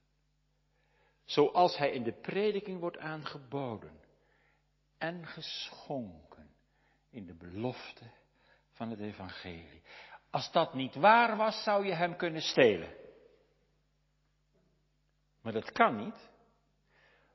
[1.25, 4.01] Zoals hij in de prediking wordt aangeboden.
[4.99, 6.51] En geschonken
[7.11, 8.05] in de belofte
[8.73, 9.83] van het evangelie.
[10.31, 12.95] Als dat niet waar was, zou je hem kunnen stelen.
[15.43, 16.31] Maar dat kan niet.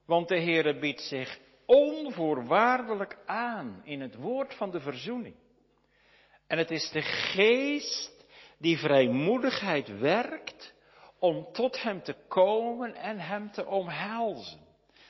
[0.05, 5.35] Want de Heere biedt zich onvoorwaardelijk aan in het woord van de verzoening.
[6.47, 8.12] En het is de geest
[8.63, 10.73] die vrijmoedigheid werkt
[11.19, 14.59] om tot Hem te komen en Hem te omhelzen.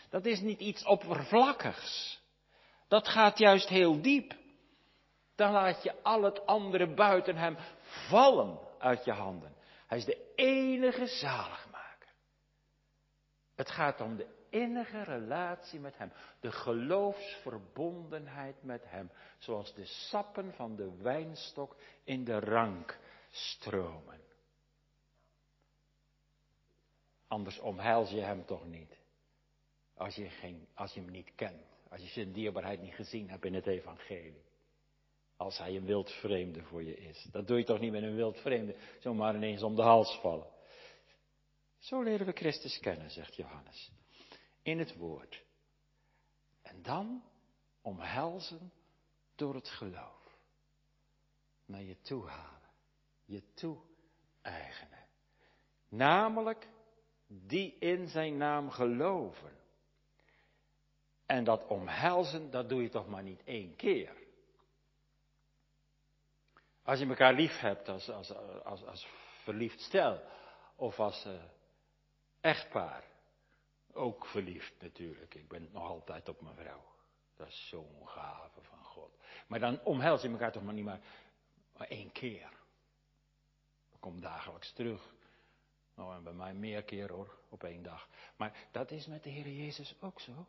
[0.09, 2.21] Dat is niet iets oppervlakkigs.
[2.87, 4.35] Dat gaat juist heel diep.
[5.35, 7.57] Dan laat je al het andere buiten Hem
[8.09, 9.55] vallen uit je handen.
[9.87, 12.13] Hij is de enige zaligmaker.
[13.55, 20.53] Het gaat om de innige relatie met Hem, de geloofsverbondenheid met Hem, zoals de sappen
[20.53, 23.01] van de wijnstok in de rank
[23.33, 24.21] stromen.
[27.27, 28.97] Anders omhels je hem toch niet.
[29.93, 31.65] Als je, geen, als je hem niet kent.
[31.89, 34.43] Als je zijn dierbaarheid niet gezien hebt in het evangelie.
[35.37, 37.27] Als hij een wild vreemde voor je is.
[37.31, 40.47] Dat doe je toch niet met een wild vreemde zomaar ineens om de hals vallen.
[41.77, 43.91] Zo leren we Christus kennen, zegt Johannes.
[44.61, 45.43] In het woord.
[46.61, 47.23] En dan
[47.81, 48.71] omhelzen
[49.35, 50.37] door het geloof.
[51.65, 52.62] Naar je toe halen
[53.33, 55.05] je toe-eigenen.
[55.89, 56.67] Namelijk
[57.27, 59.51] die in zijn naam geloven.
[61.25, 64.21] En dat omhelzen, dat doe je toch maar niet één keer.
[66.83, 69.07] Als je elkaar lief hebt als, als, als, als
[69.43, 70.21] verliefd stel,
[70.75, 71.33] of als uh,
[72.41, 73.03] echtpaar,
[73.93, 75.35] ook verliefd natuurlijk.
[75.35, 76.85] Ik ben nog altijd op mijn vrouw.
[77.35, 79.17] Dat is zo'n gave van God.
[79.47, 81.01] Maar dan omhels je elkaar toch maar niet maar
[81.87, 82.61] één keer
[84.03, 85.13] kom dagelijks terug.
[85.95, 88.07] Nou, en bij mij meer keer hoor, op één dag.
[88.37, 90.45] Maar dat is met de Heer Jezus ook zo.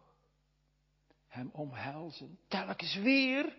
[1.28, 3.57] Hem omhelzen, telkens weer.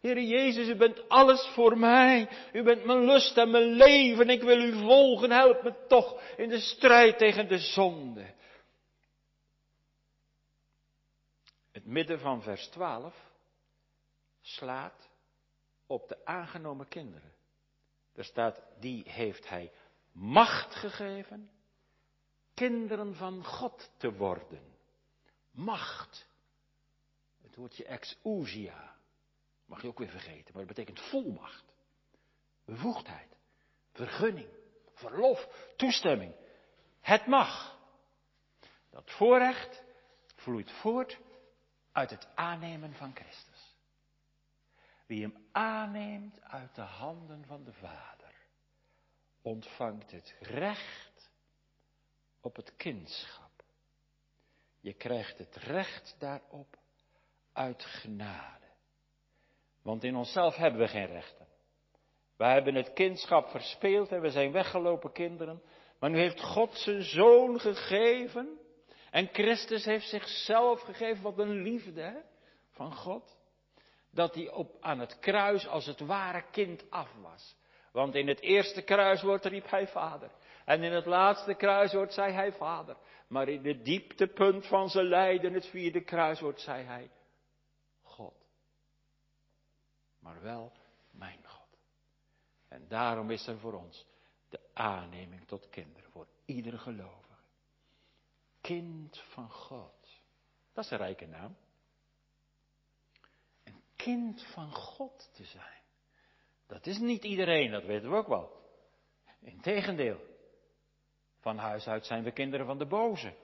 [0.00, 2.28] Heer Jezus, u bent alles voor mij.
[2.52, 4.28] U bent mijn lust en mijn leven.
[4.28, 5.30] Ik wil u volgen.
[5.30, 8.34] Help me toch in de strijd tegen de zonde.
[11.72, 13.14] Het midden van vers 12
[14.40, 15.08] slaat
[15.86, 17.32] op de aangenomen kinderen.
[18.14, 19.72] Er staat, die heeft hij
[20.12, 21.50] macht gegeven,
[22.54, 24.76] kinderen van God te worden.
[25.50, 26.26] Macht.
[27.42, 28.96] Het woordje exousia.
[29.64, 31.64] Mag je ook weer vergeten, maar het betekent volmacht.
[32.64, 33.36] Bevoegdheid.
[33.92, 34.48] Vergunning.
[34.94, 35.48] Verlof.
[35.76, 36.34] Toestemming.
[37.00, 37.78] Het mag.
[38.90, 39.82] Dat voorrecht
[40.34, 41.18] vloeit voort
[41.92, 43.51] uit het aannemen van Christus.
[45.12, 48.34] Wie hem aanneemt uit de handen van de Vader,
[49.42, 51.30] ontvangt het recht
[52.40, 53.50] op het kindschap.
[54.80, 56.78] Je krijgt het recht daarop
[57.52, 58.66] uit genade.
[59.82, 61.46] Want in onszelf hebben we geen rechten.
[62.36, 65.62] Wij hebben het kindschap verspeeld en we zijn weggelopen kinderen.
[65.98, 68.58] Maar nu heeft God zijn zoon gegeven.
[69.10, 71.22] En Christus heeft zichzelf gegeven.
[71.22, 72.24] Wat een liefde
[72.70, 73.40] van God.
[74.12, 77.56] Dat hij op, aan het kruis als het ware kind af was.
[77.92, 80.30] Want in het eerste kruiswoord riep hij vader.
[80.64, 82.96] En in het laatste kruiswoord zei hij vader.
[83.28, 87.10] Maar in het dieptepunt van zijn lijden, het vierde kruiswoord, zei hij
[88.02, 88.34] God.
[90.18, 90.72] Maar wel
[91.10, 91.78] mijn God.
[92.68, 94.06] En daarom is er voor ons
[94.48, 97.20] de aanneming tot kinderen, voor iedere gelovige.
[98.60, 100.20] Kind van God.
[100.72, 101.56] Dat is een rijke naam.
[104.02, 105.80] Kind van God te zijn.
[106.66, 108.50] Dat is niet iedereen, dat weten we ook wel.
[109.40, 110.20] Integendeel.
[111.40, 113.34] Van huis uit zijn we kinderen van de boze.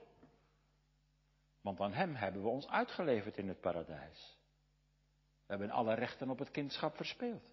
[1.60, 4.38] Want aan hem hebben we ons uitgeleverd in het paradijs.
[5.46, 7.50] We hebben alle rechten op het kindschap verspeeld.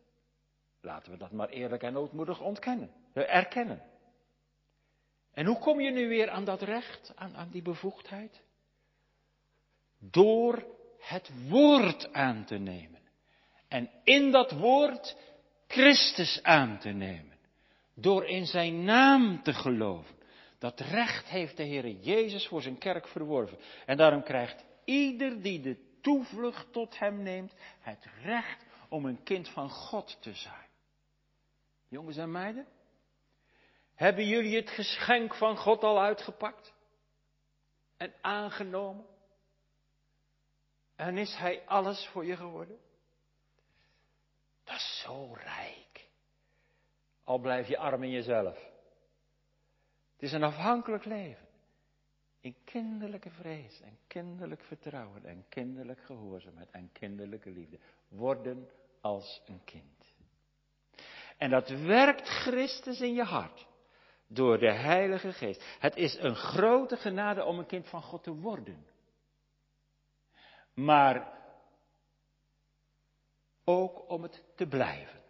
[0.82, 3.84] Laten we dat maar eerlijk en ootmoedig ontkennen, erkennen.
[5.32, 8.44] En hoe kom je nu weer aan dat recht, aan, aan die bevoegdheid?
[10.00, 10.75] Door
[11.06, 13.02] het woord aan te nemen.
[13.68, 15.18] En in dat woord
[15.68, 17.38] Christus aan te nemen.
[17.94, 20.16] Door in zijn naam te geloven.
[20.60, 23.58] Dat recht heeft de Heer Jezus voor zijn kerk verworven.
[23.86, 29.50] En daarom krijgt ieder die de toevlucht tot hem neemt het recht om een kind
[29.50, 30.68] van God te zijn.
[31.88, 32.68] Jongens en meiden,
[33.94, 36.74] hebben jullie het geschenk van God al uitgepakt
[37.98, 39.06] en aangenomen?
[40.96, 42.78] En is Hij alles voor je geworden?
[44.64, 46.10] Dat is zo rijk.
[47.24, 48.56] Al blijf je arm in jezelf.
[50.14, 51.48] Het is een afhankelijk leven.
[52.40, 57.80] In kinderlijke vrees en kinderlijk vertrouwen en kinderlijk gehoorzaamheid en kinderlijke liefde.
[58.08, 58.70] Worden
[59.02, 60.14] als een kind.
[61.38, 63.68] En dat werkt Christus in je hart.
[64.28, 65.64] Door de Heilige Geest.
[65.80, 68.86] Het is een grote genade om een kind van God te worden.
[70.76, 71.34] Maar
[73.64, 75.22] ook om het te blijven.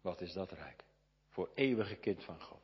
[0.00, 0.84] Wat is dat rijk?
[1.28, 2.62] Voor eeuwige kind van God.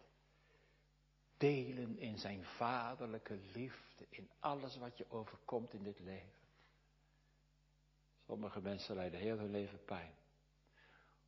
[1.36, 6.32] Delen in zijn vaderlijke liefde, in alles wat je overkomt in dit leven.
[8.26, 10.14] Sommige mensen lijden heel hun leven pijn.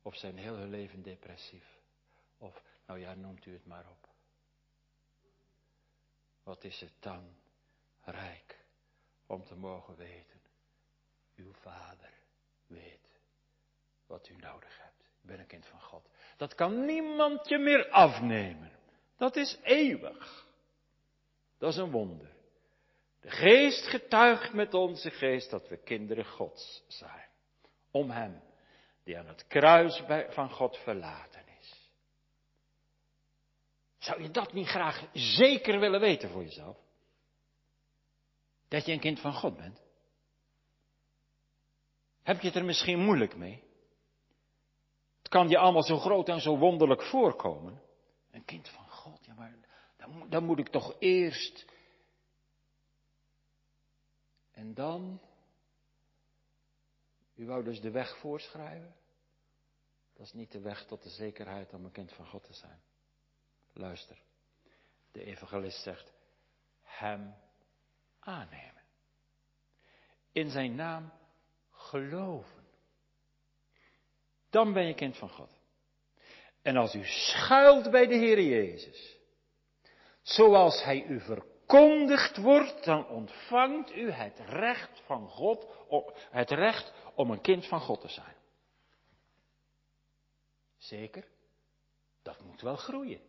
[0.01, 1.79] Of zijn heel hun leven depressief.
[2.37, 4.09] Of, nou ja, noemt u het maar op.
[6.43, 7.35] Wat is het dan
[8.03, 8.56] rijk
[9.27, 10.41] om te mogen weten.
[11.35, 12.13] Uw vader
[12.67, 13.19] weet
[14.07, 14.99] wat u nodig hebt.
[14.99, 16.09] Ik ben een kind van God.
[16.37, 18.71] Dat kan niemand je meer afnemen.
[19.17, 20.47] Dat is eeuwig.
[21.57, 22.35] Dat is een wonder.
[23.19, 27.29] De geest getuigt met onze geest dat we kinderen Gods zijn.
[27.91, 28.41] Om Hem
[29.03, 31.91] die aan het kruis van God verlaten is.
[33.97, 36.77] Zou je dat niet graag zeker willen weten voor jezelf?
[38.67, 39.81] Dat je een kind van God bent?
[42.23, 43.63] Heb je het er misschien moeilijk mee?
[45.17, 47.81] Het kan je allemaal zo groot en zo wonderlijk voorkomen.
[48.31, 49.55] Een kind van God, ja maar
[49.97, 51.65] dan, dan moet ik toch eerst.
[54.51, 55.21] En dan
[57.35, 58.95] u wou dus de weg voorschrijven?
[60.13, 62.81] Dat is niet de weg tot de zekerheid om een kind van God te zijn.
[63.73, 64.17] Luister,
[65.11, 66.13] de evangelist zegt,
[66.81, 67.35] hem
[68.27, 68.83] aannemen.
[70.31, 71.11] In zijn naam
[71.71, 72.65] geloven.
[74.49, 75.59] Dan ben je kind van God.
[76.61, 79.17] En als u schuilt bij de Heer Jezus,
[80.21, 85.67] zoals Hij u verkondigd wordt, dan ontvangt u het recht van God,
[86.31, 88.35] het recht om een kind van God te zijn.
[90.77, 91.27] Zeker,
[92.21, 93.26] dat moet wel groeien.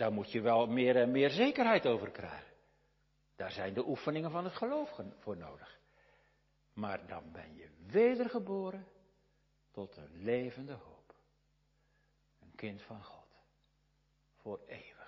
[0.00, 2.54] Daar moet je wel meer en meer zekerheid over krijgen.
[3.36, 5.78] Daar zijn de oefeningen van het geloof voor nodig.
[6.72, 8.86] Maar dan ben je wedergeboren
[9.70, 11.14] tot een levende hoop.
[12.40, 13.26] Een kind van God.
[14.36, 14.99] Voor eeuwig.